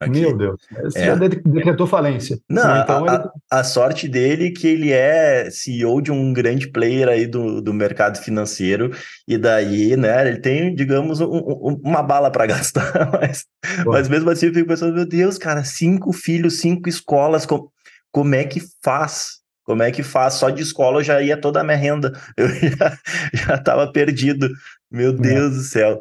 Aqui. 0.00 0.20
Meu 0.20 0.36
Deus, 0.36 0.60
você 0.80 1.00
é. 1.00 1.06
já 1.06 1.16
decretou 1.16 1.84
falência. 1.84 2.38
Não, 2.48 2.80
então 2.80 3.08
a, 3.08 3.14
ele... 3.14 3.24
a, 3.50 3.64
sorte 3.64 4.06
dele 4.06 4.46
é 4.46 4.50
que 4.52 4.68
ele 4.68 4.92
é 4.92 5.50
CEO 5.50 6.00
de 6.00 6.12
um 6.12 6.32
grande 6.32 6.70
player 6.70 7.08
aí 7.08 7.26
do, 7.26 7.60
do 7.60 7.74
mercado 7.74 8.16
financeiro, 8.18 8.92
e 9.26 9.36
daí, 9.36 9.96
né, 9.96 10.28
ele 10.28 10.38
tem, 10.38 10.72
digamos, 10.72 11.20
um, 11.20 11.38
um, 11.38 11.80
uma 11.82 12.00
bala 12.00 12.30
para 12.30 12.46
gastar, 12.46 13.10
mas, 13.12 13.44
mas 13.84 14.08
mesmo 14.08 14.30
assim 14.30 14.46
eu 14.46 14.54
fico 14.54 14.68
pensando, 14.68 14.94
meu 14.94 15.04
Deus, 15.06 15.36
cara, 15.36 15.64
cinco 15.64 16.12
filhos, 16.12 16.60
cinco 16.60 16.88
escolas, 16.88 17.44
com, 17.44 17.68
como 18.12 18.36
é 18.36 18.44
que 18.44 18.62
faz? 18.84 19.38
Como 19.68 19.82
é 19.82 19.92
que 19.92 20.02
faz? 20.02 20.34
Só 20.34 20.48
de 20.48 20.62
escola 20.62 21.00
eu 21.00 21.04
já 21.04 21.20
ia 21.20 21.38
toda 21.38 21.60
a 21.60 21.62
minha 21.62 21.76
renda, 21.76 22.18
eu 22.38 22.48
já, 22.48 22.98
já 23.34 23.58
tava 23.58 23.92
perdido, 23.92 24.48
meu 24.90 25.10
é. 25.10 25.12
Deus 25.12 25.52
é. 25.52 25.56
do 25.56 25.62
céu. 25.62 26.00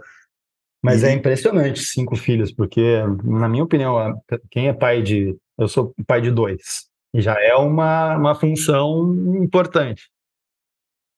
Mas 0.81 1.03
é 1.03 1.11
impressionante, 1.11 1.81
cinco 1.81 2.15
filhos, 2.15 2.49
porque, 2.49 3.03
na 3.25 3.49
minha 3.49 3.65
opinião, 3.65 4.21
quem 4.49 4.69
é 4.69 4.73
pai 4.73 5.01
de. 5.01 5.35
Eu 5.57 5.67
sou 5.67 5.93
pai 6.05 6.21
de 6.21 6.31
dois. 6.31 6.87
Já 7.13 7.35
é 7.43 7.55
uma, 7.55 8.15
uma 8.15 8.35
função 8.35 9.13
importante. 9.35 10.09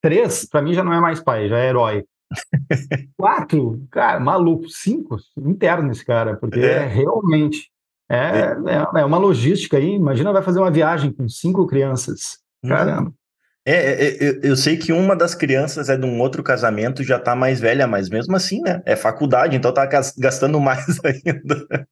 Três, 0.02 0.48
para 0.50 0.64
mim, 0.64 0.74
já 0.74 0.84
não 0.84 0.94
é 0.94 1.00
mais 1.00 1.22
pai, 1.22 1.50
já 1.50 1.60
é 1.60 1.70
herói. 1.70 2.04
Quatro, 3.16 3.86
cara, 3.92 4.20
maluco. 4.20 4.68
Cinco, 4.70 5.18
interno 5.38 5.92
esse 5.92 6.04
cara, 6.04 6.36
porque 6.36 6.62
é. 6.62 6.88
realmente. 6.88 7.70
É, 8.10 8.56
é, 8.66 9.02
é, 9.02 9.06
uma 9.06 9.18
logística 9.18 9.78
aí. 9.78 9.94
Imagina, 9.94 10.34
vai 10.34 10.42
fazer 10.42 10.60
uma 10.60 10.72
viagem 10.72 11.12
com 11.12 11.30
cinco 11.30 11.68
crianças. 11.68 12.40
Uhum. 12.64 12.70
Caramba. 12.70 13.14
É, 13.66 13.74
é, 13.74 14.26
é 14.26 14.40
eu 14.42 14.56
sei 14.56 14.78
que 14.78 14.92
uma 14.92 15.16
das 15.16 15.36
crianças 15.36 15.90
é 15.90 15.98
de 15.98 16.06
um 16.06 16.20
outro 16.20 16.42
casamento, 16.42 17.04
já 17.04 17.20
tá 17.20 17.36
mais 17.36 17.60
velha, 17.60 17.86
mas 17.86 18.10
mesmo 18.10 18.36
assim, 18.36 18.62
né? 18.62 18.82
É 18.86 18.96
faculdade, 18.96 19.56
então 19.56 19.72
tá 19.72 19.88
gastando 20.18 20.60
mais 20.60 21.00
ainda. 21.04 21.88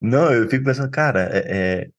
Não, 0.00 0.32
eu 0.32 0.48
fico 0.48 0.64
pensando, 0.64 0.90
cara, 0.90 1.30
é, 1.32 1.90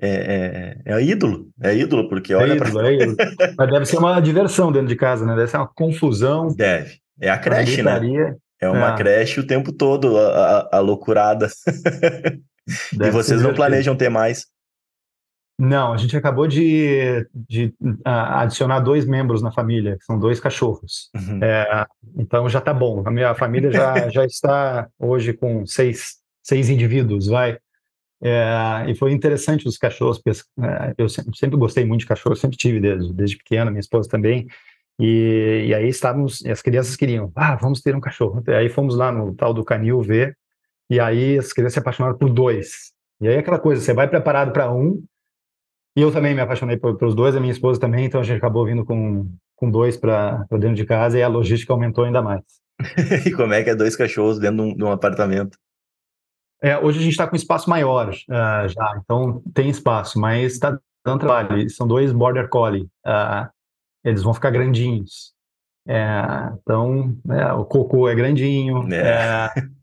é, 0.00 0.08
é, 0.08 0.76
é, 0.84 1.02
ídolo, 1.02 1.48
é 1.60 1.74
ídolo, 1.74 2.08
porque 2.08 2.34
olha. 2.34 2.52
É 2.52 2.56
ídolo, 2.56 2.72
pra... 2.72 2.88
é 2.88 2.94
ídolo. 2.94 3.16
Mas 3.56 3.70
deve 3.70 3.86
ser 3.86 3.96
uma 3.96 4.20
diversão 4.20 4.70
dentro 4.70 4.88
de 4.88 4.96
casa, 4.96 5.24
né? 5.24 5.34
Deve 5.34 5.50
ser 5.50 5.56
uma 5.56 5.68
confusão. 5.68 6.54
Deve. 6.54 6.98
É 7.20 7.30
a 7.30 7.38
creche, 7.38 7.82
né? 7.82 8.36
É 8.64 8.70
uma 8.70 8.94
creche 8.94 9.40
o 9.40 9.46
tempo 9.46 9.72
todo, 9.72 10.18
a, 10.18 10.68
a, 10.72 10.76
a 10.76 10.80
loucurada. 10.80 11.48
e 12.92 13.10
vocês 13.10 13.42
não 13.42 13.54
planejam 13.54 13.96
ter 13.96 14.08
mais? 14.08 14.46
Não, 15.58 15.92
a 15.92 15.96
gente 15.96 16.16
acabou 16.16 16.48
de, 16.48 17.26
de 17.32 17.66
uh, 17.80 18.02
adicionar 18.04 18.80
dois 18.80 19.04
membros 19.04 19.40
na 19.40 19.52
família, 19.52 19.96
que 19.96 20.04
são 20.04 20.18
dois 20.18 20.40
cachorros. 20.40 21.10
Uhum. 21.14 21.38
É, 21.42 21.86
então 22.16 22.48
já 22.48 22.58
está 22.58 22.74
bom. 22.74 23.02
A 23.06 23.10
minha 23.10 23.34
família 23.36 23.70
já, 23.70 24.08
já 24.10 24.24
está 24.24 24.88
hoje 24.98 25.32
com 25.32 25.64
seis, 25.64 26.16
seis 26.42 26.68
indivíduos, 26.68 27.28
vai. 27.28 27.56
É, 28.20 28.86
e 28.88 28.96
foi 28.96 29.12
interessante 29.12 29.68
os 29.68 29.78
cachorros. 29.78 30.20
É, 30.26 30.94
eu 30.98 31.08
sempre, 31.08 31.36
sempre, 31.36 31.56
gostei 31.56 31.84
muito 31.84 32.00
de 32.00 32.06
cachorro, 32.06 32.34
sempre 32.34 32.56
tive 32.56 32.80
desde, 32.80 33.12
desde 33.12 33.36
pequena, 33.36 33.70
minha 33.70 33.80
esposa 33.80 34.08
também. 34.08 34.48
E, 34.98 35.66
e 35.68 35.74
aí 35.74 35.88
estávamos, 35.88 36.44
as 36.46 36.62
crianças 36.62 36.96
queriam, 36.96 37.32
ah, 37.34 37.56
vamos 37.56 37.80
ter 37.80 37.94
um 37.96 38.00
cachorro. 38.00 38.42
E 38.46 38.52
aí 38.52 38.68
fomos 38.68 38.96
lá 38.96 39.10
no 39.10 39.34
tal 39.34 39.52
do 39.52 39.64
canil 39.64 40.00
ver, 40.00 40.36
e 40.88 41.00
aí 41.00 41.38
as 41.38 41.52
crianças 41.52 41.74
se 41.74 41.78
apaixonaram 41.78 42.16
por 42.16 42.30
dois. 42.30 42.92
E 43.20 43.28
aí 43.28 43.36
aquela 43.36 43.58
coisa, 43.58 43.80
você 43.80 43.92
vai 43.92 44.08
preparado 44.08 44.52
para 44.52 44.72
um, 44.72 45.02
e 45.96 46.00
eu 46.02 46.12
também 46.12 46.34
me 46.34 46.40
apaixonei 46.40 46.76
por, 46.76 46.96
pelos 46.96 47.14
dois, 47.14 47.36
a 47.36 47.40
minha 47.40 47.52
esposa 47.52 47.80
também, 47.80 48.04
então 48.04 48.20
a 48.20 48.24
gente 48.24 48.38
acabou 48.38 48.66
vindo 48.66 48.84
com, 48.84 49.28
com 49.54 49.70
dois 49.70 49.96
para 49.96 50.44
dentro 50.52 50.74
de 50.74 50.84
casa 50.84 51.18
e 51.18 51.22
a 51.22 51.28
logística 51.28 51.72
aumentou 51.72 52.04
ainda 52.04 52.20
mais. 52.20 52.42
e 53.26 53.30
como 53.32 53.54
é 53.54 53.62
que 53.62 53.70
é 53.70 53.74
dois 53.74 53.94
cachorros 53.94 54.38
dentro 54.38 54.56
de 54.56 54.62
um, 54.62 54.76
de 54.76 54.84
um 54.84 54.90
apartamento? 54.90 55.56
É, 56.60 56.78
hoje 56.78 56.98
a 56.98 57.02
gente 57.02 57.12
está 57.12 57.26
com 57.26 57.36
espaço 57.36 57.68
maior 57.68 58.10
uh, 58.10 58.68
já, 58.68 59.00
então 59.02 59.42
tem 59.52 59.68
espaço, 59.68 60.18
mas 60.18 60.54
está 60.54 60.78
dando 61.04 61.20
trabalho. 61.20 61.68
São 61.70 61.86
dois 61.86 62.12
Border 62.12 62.48
Collie, 62.48 62.88
uh, 63.06 63.48
eles 64.04 64.22
vão 64.22 64.34
ficar 64.34 64.50
grandinhos. 64.50 65.32
É, 65.86 66.52
então, 66.62 67.16
é, 67.30 67.52
o 67.52 67.64
cocô 67.64 68.08
é 68.08 68.14
grandinho, 68.14 68.92
é. 68.92 69.50
é 69.56 69.74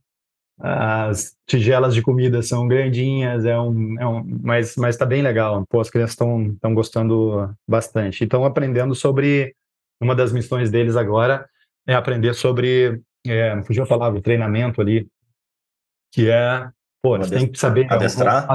as 0.63 1.35
tigelas 1.47 1.95
de 1.95 2.03
comida 2.03 2.43
são 2.43 2.67
grandinhas, 2.67 3.45
é 3.45 3.59
um, 3.59 3.99
é 3.99 4.07
um 4.07 4.23
mas 4.43 4.77
está 4.77 5.05
bem 5.05 5.23
legal. 5.23 5.65
Pô, 5.67 5.81
as 5.81 5.89
crianças 5.89 6.13
estão 6.13 6.73
gostando 6.73 7.51
bastante. 7.67 8.23
Estão 8.23 8.45
aprendendo 8.45 8.93
sobre 8.93 9.55
uma 9.99 10.15
das 10.15 10.31
missões 10.31 10.69
deles 10.69 10.95
agora 10.95 11.47
é 11.87 11.93
aprender 11.93 12.33
sobre, 12.33 13.01
é, 13.25 13.55
não 13.55 13.63
fugiu 13.63 13.83
a 13.83 13.87
palavra, 13.87 14.21
treinamento 14.21 14.81
ali, 14.81 15.07
que 16.13 16.29
é, 16.29 16.69
pô, 17.01 17.15
eles 17.15 17.29
têm 17.29 17.47
que 17.47 17.57
saber 17.57 17.91
adestrar, 17.91 18.47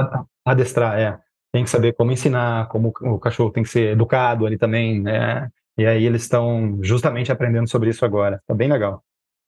adestrar, 0.45 0.99
é, 0.99 1.19
tem 1.51 1.63
que 1.63 1.69
saber 1.69 1.93
como 1.93 2.11
ensinar, 2.11 2.67
como 2.67 2.93
o 3.01 3.19
cachorro 3.19 3.51
tem 3.51 3.63
que 3.63 3.69
ser 3.69 3.93
educado 3.93 4.45
ali 4.45 4.57
também, 4.57 5.01
né? 5.01 5.51
E 5.77 5.85
aí 5.85 6.05
eles 6.05 6.23
estão 6.23 6.79
justamente 6.81 7.31
aprendendo 7.31 7.69
sobre 7.69 7.89
isso 7.89 8.03
agora. 8.03 8.41
Tá 8.47 8.53
bem 8.53 8.71
legal. 8.71 9.03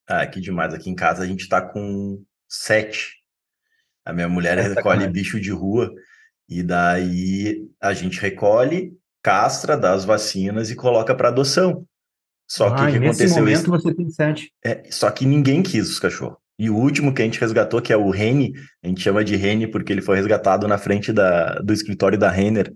Ah, 0.08 0.26
que 0.26 0.40
demais. 0.40 0.74
Aqui 0.74 0.90
em 0.90 0.96
casa 0.96 1.24
a 1.24 1.28
gente 1.28 1.42
está 1.42 1.62
com 1.62 2.22
sete. 2.48 3.18
A 4.06 4.14
minha 4.14 4.30
mulher 4.30 4.58
é 4.58 4.62
recolhe 4.62 5.08
bicho 5.08 5.40
de 5.40 5.52
rua 5.52 5.92
e 6.48 6.64
daí 6.64 7.68
a 7.80 7.94
gente 7.94 8.20
recolhe, 8.20 8.94
castra, 9.22 9.78
dá 9.78 9.94
as 9.94 10.04
vacinas 10.04 10.72
e 10.72 10.76
coloca 10.76 11.14
para 11.14 11.30
adoção. 11.30 11.86
Só 12.48 12.68
ah, 12.68 12.76
que 12.76 12.82
o 12.82 12.94
que 12.94 13.00
nesse 13.00 13.24
aconteceu 13.24 13.44
momento 13.44 13.60
isso? 13.60 13.70
você 13.70 13.94
tem 13.94 14.10
sete. 14.10 14.52
É, 14.66 14.84
só 14.90 15.12
que 15.12 15.26
ninguém 15.26 15.62
quis 15.62 15.90
os 15.90 16.00
cachorros. 16.00 16.38
E 16.58 16.70
o 16.70 16.76
último 16.76 17.14
que 17.14 17.22
a 17.22 17.26
gente 17.26 17.40
resgatou, 17.40 17.82
que 17.82 17.94
é 17.94 17.98
o 17.98 18.10
Rene, 18.10 18.54
a 18.84 18.88
gente 18.88 19.02
chama 19.02 19.24
de 19.24 19.36
Rene 19.36 19.68
porque 19.68 19.94
ele 19.94 20.02
foi 20.02 20.18
resgatado 20.18 20.68
na 20.68 20.78
frente 20.78 21.14
da, 21.14 21.60
do 21.60 21.72
escritório 21.72 22.18
da 22.18 22.30
Renner. 22.30 22.74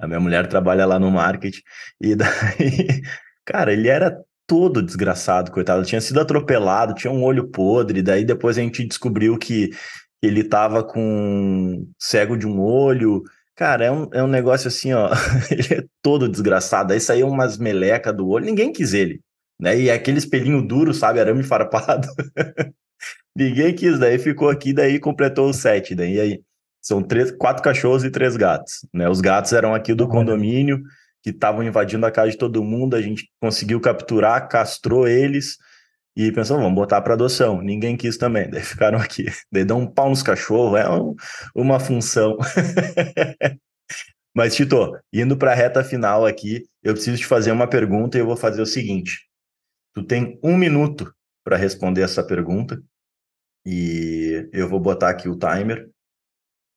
A 0.00 0.06
minha 0.06 0.20
mulher 0.20 0.46
trabalha 0.48 0.86
lá 0.86 0.98
no 0.98 1.10
marketing. 1.10 1.62
E 2.00 2.14
daí, 2.14 2.28
cara, 3.44 3.72
ele 3.72 3.88
era 3.88 4.16
todo 4.46 4.82
desgraçado, 4.82 5.50
coitado. 5.50 5.84
Tinha 5.84 6.00
sido 6.00 6.20
atropelado, 6.20 6.94
tinha 6.94 7.12
um 7.12 7.22
olho 7.22 7.48
podre. 7.48 8.02
Daí 8.02 8.24
depois 8.24 8.58
a 8.58 8.60
gente 8.60 8.84
descobriu 8.86 9.38
que 9.38 9.70
ele 10.22 10.44
tava 10.44 10.82
com 10.84 11.86
cego 11.98 12.36
de 12.36 12.46
um 12.46 12.60
olho. 12.60 13.22
Cara, 13.56 13.84
é 13.84 13.90
um, 13.90 14.08
é 14.12 14.22
um 14.22 14.28
negócio 14.28 14.68
assim, 14.68 14.92
ó. 14.92 15.10
ele 15.50 15.82
é 15.82 15.84
todo 16.02 16.28
desgraçado. 16.28 16.92
Aí 16.92 17.00
saiu 17.00 17.28
umas 17.28 17.58
meleca 17.58 18.12
do 18.12 18.28
olho, 18.28 18.44
ninguém 18.46 18.72
quis 18.72 18.94
ele. 18.94 19.20
Né? 19.60 19.78
E 19.80 19.90
aquele 19.90 20.18
espelhinho 20.18 20.66
duro, 20.66 20.92
sabe? 20.92 21.20
Arame 21.20 21.42
farpado. 21.42 22.08
ninguém 23.36 23.74
quis, 23.74 23.98
daí 23.98 24.18
ficou 24.18 24.48
aqui, 24.48 24.72
daí 24.72 24.98
completou 24.98 25.48
os 25.48 25.56
sete. 25.56 25.94
Daí 25.94 26.18
aí 26.20 26.40
são 26.84 27.02
três, 27.02 27.32
quatro 27.32 27.62
cachorros 27.62 28.04
e 28.04 28.10
três 28.10 28.36
gatos. 28.36 28.86
Né? 28.92 29.08
Os 29.08 29.22
gatos 29.22 29.54
eram 29.54 29.74
aqui 29.74 29.94
do 29.94 30.06
condomínio 30.06 30.82
que 31.22 31.30
estavam 31.30 31.62
invadindo 31.62 32.04
a 32.04 32.10
casa 32.10 32.32
de 32.32 32.36
todo 32.36 32.62
mundo, 32.62 32.94
a 32.94 33.00
gente 33.00 33.30
conseguiu 33.40 33.80
capturar, 33.80 34.46
castrou 34.46 35.08
eles 35.08 35.56
e 36.14 36.30
pensou, 36.30 36.58
vamos 36.58 36.74
botar 36.74 37.00
para 37.00 37.14
adoção. 37.14 37.62
Ninguém 37.62 37.96
quis 37.96 38.18
também, 38.18 38.48
daí 38.52 38.60
ficaram 38.60 38.98
aqui. 38.98 39.24
Daí 39.50 39.64
dão 39.64 39.80
um 39.80 39.86
pau 39.86 40.10
nos 40.10 40.22
cachorros, 40.22 40.78
é 40.78 40.86
um, 40.90 41.14
uma 41.54 41.80
função. 41.80 42.36
Mas, 44.36 44.54
Tito, 44.54 44.92
indo 45.10 45.38
para 45.38 45.52
a 45.52 45.54
reta 45.54 45.82
final 45.82 46.26
aqui, 46.26 46.64
eu 46.82 46.92
preciso 46.92 47.16
te 47.16 47.26
fazer 47.26 47.50
uma 47.50 47.66
pergunta 47.66 48.18
e 48.18 48.20
eu 48.20 48.26
vou 48.26 48.36
fazer 48.36 48.60
o 48.60 48.66
seguinte. 48.66 49.26
Tu 49.94 50.02
tem 50.04 50.38
um 50.42 50.54
minuto 50.54 51.10
para 51.42 51.56
responder 51.56 52.02
essa 52.02 52.22
pergunta 52.22 52.78
e 53.64 54.46
eu 54.52 54.68
vou 54.68 54.80
botar 54.80 55.08
aqui 55.08 55.30
o 55.30 55.38
timer 55.38 55.88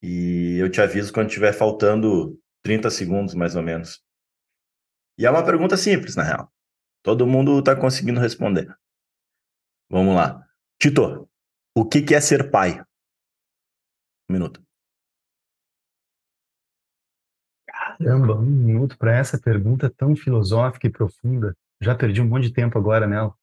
e 0.02 0.58
eu 0.60 0.70
te 0.70 0.82
aviso 0.82 1.12
quando 1.12 1.30
tiver 1.30 1.54
faltando 1.54 2.40
30 2.64 2.90
segundos, 2.90 3.34
mais 3.34 3.56
ou 3.56 3.64
menos. 3.64 4.04
E 5.18 5.26
é 5.26 5.30
uma 5.32 5.44
pergunta 5.44 5.76
simples, 5.76 6.16
na 6.16 6.24
real. 6.24 6.52
Todo 7.02 7.26
mundo 7.26 7.60
está 7.60 7.76
conseguindo 7.76 8.20
responder. 8.20 8.76
Vamos 9.90 10.16
lá. 10.16 10.46
Tito, 10.80 11.30
o 11.76 11.86
que, 11.86 12.02
que 12.02 12.14
é 12.14 12.22
ser 12.22 12.52
pai? 12.52 12.82
Um 14.30 14.34
minuto. 14.34 14.62
Caramba, 17.66 18.36
um 18.36 18.46
minuto 18.46 18.98
para 18.98 19.16
essa 19.16 19.40
pergunta 19.40 19.90
tão 19.90 20.16
filosófica 20.16 20.88
e 20.88 20.92
profunda. 20.92 21.56
Já 21.82 21.96
perdi 21.96 22.22
um 22.22 22.28
monte 22.28 22.44
de 22.44 22.54
tempo 22.54 22.78
agora 22.78 23.08
nela. 23.08 23.34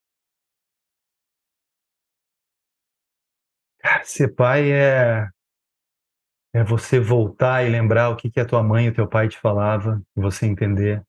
Ser 4.05 4.35
pai 4.35 4.71
é 4.71 5.34
é 6.55 6.65
você 6.65 7.01
voltar 7.01 7.65
e 7.65 7.69
lembrar 7.69 8.09
o 8.11 8.17
que 8.17 8.31
que 8.31 8.41
a 8.41 8.47
tua 8.47 8.63
mãe 8.63 8.87
e 8.87 8.89
o 8.89 8.95
teu 8.95 9.09
pai 9.09 9.29
te 9.29 9.39
falava, 9.39 10.01
você 10.15 10.47
entender 10.47 11.05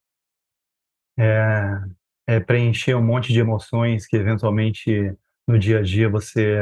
é, 1.17 1.81
é 2.27 2.39
preencher 2.39 2.95
um 2.95 3.03
monte 3.03 3.31
de 3.31 3.39
emoções 3.39 4.05
que 4.05 4.17
eventualmente 4.17 5.15
no 5.47 5.58
dia 5.58 5.79
a 5.79 5.81
dia 5.81 6.10
você 6.10 6.58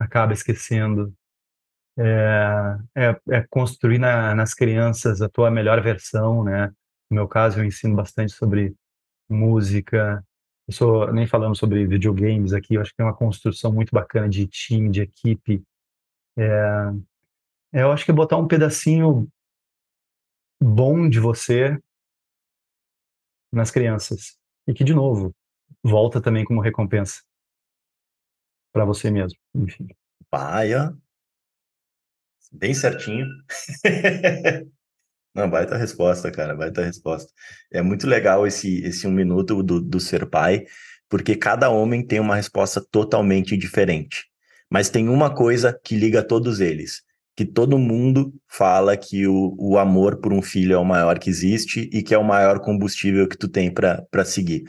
acaba 0.00 0.32
esquecendo. 0.32 1.14
É, 2.00 2.78
é, 2.96 3.20
é 3.30 3.46
construir 3.50 3.98
na, 3.98 4.34
nas 4.34 4.54
crianças 4.54 5.20
a 5.20 5.28
tua 5.28 5.50
melhor 5.50 5.82
versão, 5.82 6.44
né? 6.44 6.68
No 7.10 7.16
meu 7.16 7.28
caso, 7.28 7.58
eu 7.58 7.64
ensino 7.64 7.96
bastante 7.96 8.32
sobre 8.32 8.74
música. 9.28 10.24
Eu 10.68 10.74
sou, 10.74 11.12
nem 11.12 11.26
falando 11.26 11.56
sobre 11.56 11.86
videogames 11.86 12.52
aqui, 12.52 12.74
eu 12.74 12.82
acho 12.82 12.94
que 12.94 13.02
é 13.02 13.04
uma 13.04 13.16
construção 13.16 13.72
muito 13.72 13.90
bacana 13.90 14.28
de 14.28 14.46
time, 14.46 14.90
de 14.90 15.02
equipe. 15.02 15.62
É, 16.38 16.92
eu 17.72 17.92
acho 17.92 18.04
que 18.04 18.10
é 18.10 18.14
botar 18.14 18.36
um 18.36 18.48
pedacinho 18.48 19.28
bom 20.60 21.08
de 21.08 21.20
você 21.20 21.78
nas 23.52 23.70
crianças. 23.70 24.36
E 24.66 24.74
que, 24.74 24.84
de 24.84 24.94
novo, 24.94 25.34
volta 25.82 26.20
também 26.20 26.44
como 26.44 26.60
recompensa 26.60 27.22
para 28.72 28.84
você 28.84 29.10
mesmo. 29.10 29.38
Enfim. 29.54 29.88
Paia. 30.30 30.96
Bem 32.52 32.74
certinho. 32.74 33.26
Não, 35.34 35.48
baita 35.48 35.76
resposta, 35.76 36.30
cara, 36.32 36.56
baita 36.56 36.82
resposta. 36.84 37.32
É 37.70 37.82
muito 37.82 38.06
legal 38.06 38.46
esse, 38.46 38.82
esse 38.82 39.06
um 39.06 39.12
minuto 39.12 39.62
do, 39.62 39.80
do 39.80 40.00
ser 40.00 40.28
pai, 40.28 40.64
porque 41.08 41.36
cada 41.36 41.70
homem 41.70 42.04
tem 42.04 42.18
uma 42.18 42.36
resposta 42.36 42.84
totalmente 42.90 43.56
diferente. 43.56 44.26
Mas 44.70 44.90
tem 44.90 45.08
uma 45.08 45.34
coisa 45.34 45.78
que 45.84 45.96
liga 45.96 46.26
todos 46.26 46.60
eles, 46.60 47.02
que 47.38 47.44
todo 47.44 47.78
mundo 47.78 48.34
fala 48.48 48.96
que 48.96 49.24
o, 49.24 49.54
o 49.56 49.78
amor 49.78 50.16
por 50.16 50.32
um 50.32 50.42
filho 50.42 50.74
é 50.74 50.76
o 50.76 50.84
maior 50.84 51.20
que 51.20 51.30
existe 51.30 51.88
e 51.92 52.02
que 52.02 52.12
é 52.12 52.18
o 52.18 52.24
maior 52.24 52.58
combustível 52.58 53.28
que 53.28 53.38
tu 53.38 53.46
tem 53.46 53.72
para 53.72 54.24
seguir. 54.24 54.64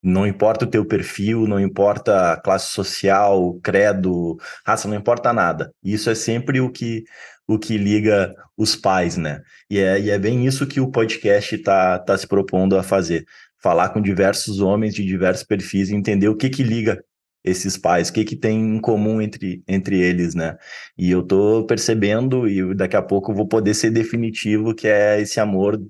Não 0.00 0.24
importa 0.24 0.64
o 0.64 0.68
teu 0.68 0.84
perfil, 0.84 1.48
não 1.48 1.58
importa 1.58 2.34
a 2.34 2.40
classe 2.40 2.72
social, 2.72 3.58
credo, 3.60 4.36
raça, 4.64 4.86
não 4.86 4.94
importa 4.94 5.32
nada. 5.32 5.72
Isso 5.82 6.08
é 6.08 6.14
sempre 6.14 6.60
o 6.60 6.70
que 6.70 7.02
o 7.44 7.58
que 7.58 7.76
liga 7.76 8.32
os 8.56 8.76
pais, 8.76 9.16
né? 9.16 9.42
E 9.68 9.80
é, 9.80 10.00
e 10.00 10.08
é 10.08 10.16
bem 10.16 10.46
isso 10.46 10.64
que 10.64 10.80
o 10.80 10.92
podcast 10.92 11.56
está 11.56 11.98
tá 11.98 12.16
se 12.16 12.28
propondo 12.28 12.78
a 12.78 12.84
fazer. 12.84 13.24
Falar 13.60 13.88
com 13.88 14.00
diversos 14.00 14.60
homens 14.60 14.94
de 14.94 15.04
diversos 15.04 15.42
perfis 15.42 15.90
e 15.90 15.96
entender 15.96 16.28
o 16.28 16.36
que 16.36 16.50
que 16.50 16.62
liga 16.62 17.02
esses 17.46 17.78
pais, 17.78 18.08
o 18.08 18.12
que 18.12 18.24
que 18.24 18.36
tem 18.36 18.58
em 18.76 18.80
comum 18.80 19.22
entre, 19.22 19.62
entre 19.68 20.00
eles, 20.00 20.34
né? 20.34 20.58
E 20.98 21.10
eu 21.10 21.22
tô 21.22 21.64
percebendo, 21.64 22.48
e 22.48 22.74
daqui 22.74 22.96
a 22.96 23.02
pouco 23.02 23.30
eu 23.30 23.36
vou 23.36 23.46
poder 23.46 23.72
ser 23.74 23.90
definitivo, 23.90 24.74
que 24.74 24.88
é 24.88 25.20
esse 25.20 25.38
amor 25.38 25.80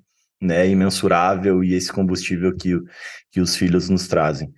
né, 0.41 0.69
imensurável 0.69 1.65
e 1.65 1.75
esse 1.75 1.91
combustível 1.93 2.55
que, 2.55 2.79
que 3.31 3.41
os 3.41 3.57
filhos 3.57 3.89
nos 3.89 4.07
trazem. 4.07 4.53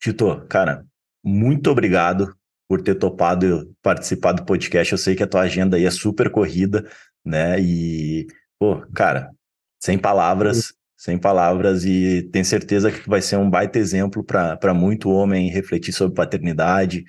Tito, 0.00 0.44
cara, 0.48 0.84
muito 1.22 1.70
obrigado 1.70 2.34
por 2.68 2.82
ter 2.82 2.94
topado 2.94 3.70
participar 3.82 4.32
do 4.32 4.44
podcast. 4.44 4.92
Eu 4.92 4.98
sei 4.98 5.14
que 5.14 5.22
a 5.22 5.26
tua 5.26 5.42
agenda 5.42 5.76
aí 5.76 5.84
é 5.84 5.90
super 5.90 6.30
corrida, 6.30 6.88
né? 7.24 7.60
E, 7.60 8.26
pô, 8.58 8.80
cara, 8.94 9.30
sem 9.78 9.98
palavras, 9.98 10.72
sem 11.02 11.18
palavras, 11.18 11.84
e 11.84 12.22
tenho 12.30 12.44
certeza 12.44 12.92
que 12.92 13.08
vai 13.08 13.20
ser 13.20 13.36
um 13.36 13.50
baita 13.50 13.76
exemplo 13.76 14.22
para 14.22 14.72
muito 14.72 15.10
homem 15.10 15.50
refletir 15.50 15.92
sobre 15.92 16.14
paternidade, 16.14 17.02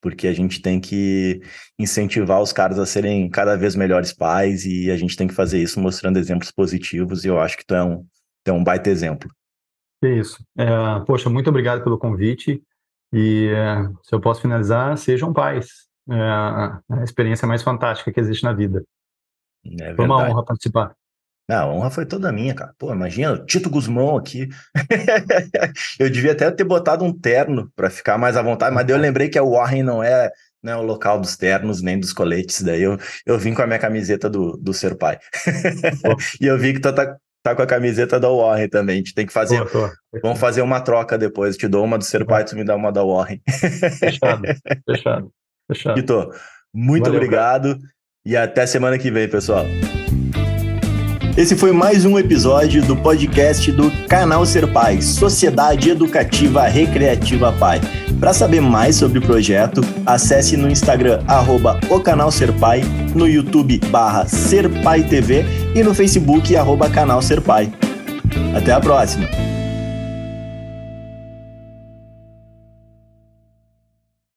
porque 0.00 0.28
a 0.28 0.32
gente 0.32 0.62
tem 0.62 0.78
que 0.78 1.40
incentivar 1.76 2.40
os 2.40 2.52
caras 2.52 2.78
a 2.78 2.86
serem 2.86 3.28
cada 3.28 3.56
vez 3.56 3.74
melhores 3.74 4.12
pais 4.12 4.64
e 4.64 4.88
a 4.88 4.96
gente 4.96 5.16
tem 5.16 5.26
que 5.26 5.34
fazer 5.34 5.60
isso 5.60 5.80
mostrando 5.80 6.16
exemplos 6.16 6.52
positivos, 6.52 7.24
e 7.24 7.28
eu 7.28 7.40
acho 7.40 7.56
que 7.56 7.66
tu 7.66 7.74
é 7.74 7.82
um, 7.82 8.06
tu 8.44 8.50
é 8.50 8.52
um 8.52 8.62
baita 8.62 8.88
exemplo. 8.88 9.28
É 10.04 10.14
isso. 10.16 10.38
É, 10.56 11.00
poxa, 11.04 11.28
muito 11.28 11.50
obrigado 11.50 11.82
pelo 11.82 11.98
convite. 11.98 12.62
E 13.12 13.48
é, 13.48 13.82
se 14.04 14.14
eu 14.14 14.20
posso 14.20 14.40
finalizar, 14.40 14.96
sejam 14.96 15.32
pais. 15.32 15.88
É 16.08 16.20
a 16.20 17.02
experiência 17.02 17.48
mais 17.48 17.64
fantástica 17.64 18.12
que 18.12 18.20
existe 18.20 18.44
na 18.44 18.52
vida. 18.52 18.84
É 19.80 19.92
foi 19.96 20.04
uma 20.04 20.18
honra 20.18 20.44
participar. 20.44 20.94
A 21.54 21.66
honra 21.66 21.90
foi 21.90 22.06
toda 22.06 22.32
minha, 22.32 22.54
cara. 22.54 22.72
Pô, 22.78 22.92
imagina, 22.92 23.38
Tito 23.46 23.70
Guzmão 23.70 24.16
aqui. 24.16 24.48
eu 25.98 26.10
devia 26.10 26.32
até 26.32 26.50
ter 26.50 26.64
botado 26.64 27.04
um 27.04 27.12
terno 27.12 27.70
para 27.74 27.90
ficar 27.90 28.18
mais 28.18 28.36
à 28.36 28.42
vontade, 28.42 28.74
mas 28.74 28.86
daí 28.86 28.94
eu 28.94 29.00
lembrei 29.00 29.28
que 29.28 29.38
a 29.38 29.42
Warren 29.42 29.82
não 29.82 30.02
é, 30.02 30.30
não 30.62 30.72
é 30.72 30.76
o 30.76 30.82
local 30.82 31.20
dos 31.20 31.36
ternos 31.36 31.82
nem 31.82 31.98
dos 31.98 32.12
coletes. 32.12 32.62
Daí 32.62 32.82
eu, 32.82 32.98
eu 33.26 33.38
vim 33.38 33.54
com 33.54 33.62
a 33.62 33.66
minha 33.66 33.78
camiseta 33.78 34.28
do, 34.28 34.56
do 34.56 34.74
Ser 34.74 34.96
Pai. 34.96 35.18
e 36.40 36.46
eu 36.46 36.58
vi 36.58 36.74
que 36.74 36.80
tu 36.80 36.92
tá, 36.92 37.16
tá 37.42 37.54
com 37.54 37.62
a 37.62 37.66
camiseta 37.66 38.20
da 38.20 38.28
Warren 38.28 38.68
também. 38.68 38.96
A 38.96 38.98
gente 38.98 39.14
tem 39.14 39.26
que 39.26 39.32
fazer. 39.32 39.62
Vamos 40.22 40.38
fazer 40.38 40.62
uma 40.62 40.80
troca 40.80 41.16
depois. 41.16 41.56
Te 41.56 41.66
dou 41.68 41.84
uma 41.84 41.98
do 41.98 42.04
Ser 42.04 42.24
Pai, 42.26 42.44
tu 42.44 42.54
me 42.54 42.64
dá 42.64 42.76
uma 42.76 42.92
da 42.92 43.02
Warren. 43.02 43.40
Fechado, 43.98 44.42
fechado, 44.88 45.32
fechado. 45.66 45.94
Vitor, 45.96 46.34
muito 46.72 47.04
Valeu, 47.04 47.18
obrigado 47.18 47.74
cara. 47.74 47.80
e 48.24 48.36
até 48.36 48.66
semana 48.66 48.98
que 48.98 49.10
vem, 49.10 49.28
pessoal. 49.28 49.66
Esse 51.40 51.56
foi 51.56 51.72
mais 51.72 52.04
um 52.04 52.18
episódio 52.18 52.82
do 52.82 52.94
podcast 52.94 53.72
do 53.72 53.90
Canal 54.06 54.44
Ser 54.44 54.70
Pai, 54.70 55.00
Sociedade 55.00 55.88
Educativa 55.88 56.66
Recreativa 56.66 57.50
Pai. 57.50 57.80
Para 58.20 58.34
saber 58.34 58.60
mais 58.60 58.96
sobre 58.96 59.20
o 59.20 59.22
projeto, 59.22 59.80
acesse 60.04 60.54
no 60.54 60.70
Instagram 60.70 61.24
arroba 61.26 61.80
o 61.88 61.98
canal 61.98 62.30
Ser 62.30 62.52
Pai, 62.52 62.82
no 63.14 63.26
YouTube 63.26 63.80
barra 63.86 64.26
Ser 64.26 64.68
Pai 64.82 65.02
TV 65.02 65.42
e 65.74 65.82
no 65.82 65.94
Facebook 65.94 66.54
arroba 66.54 66.90
canal 66.90 67.22
Ser 67.22 67.40
Pai. 67.40 67.72
Até 68.54 68.72
a 68.72 68.78
próxima! 68.78 69.26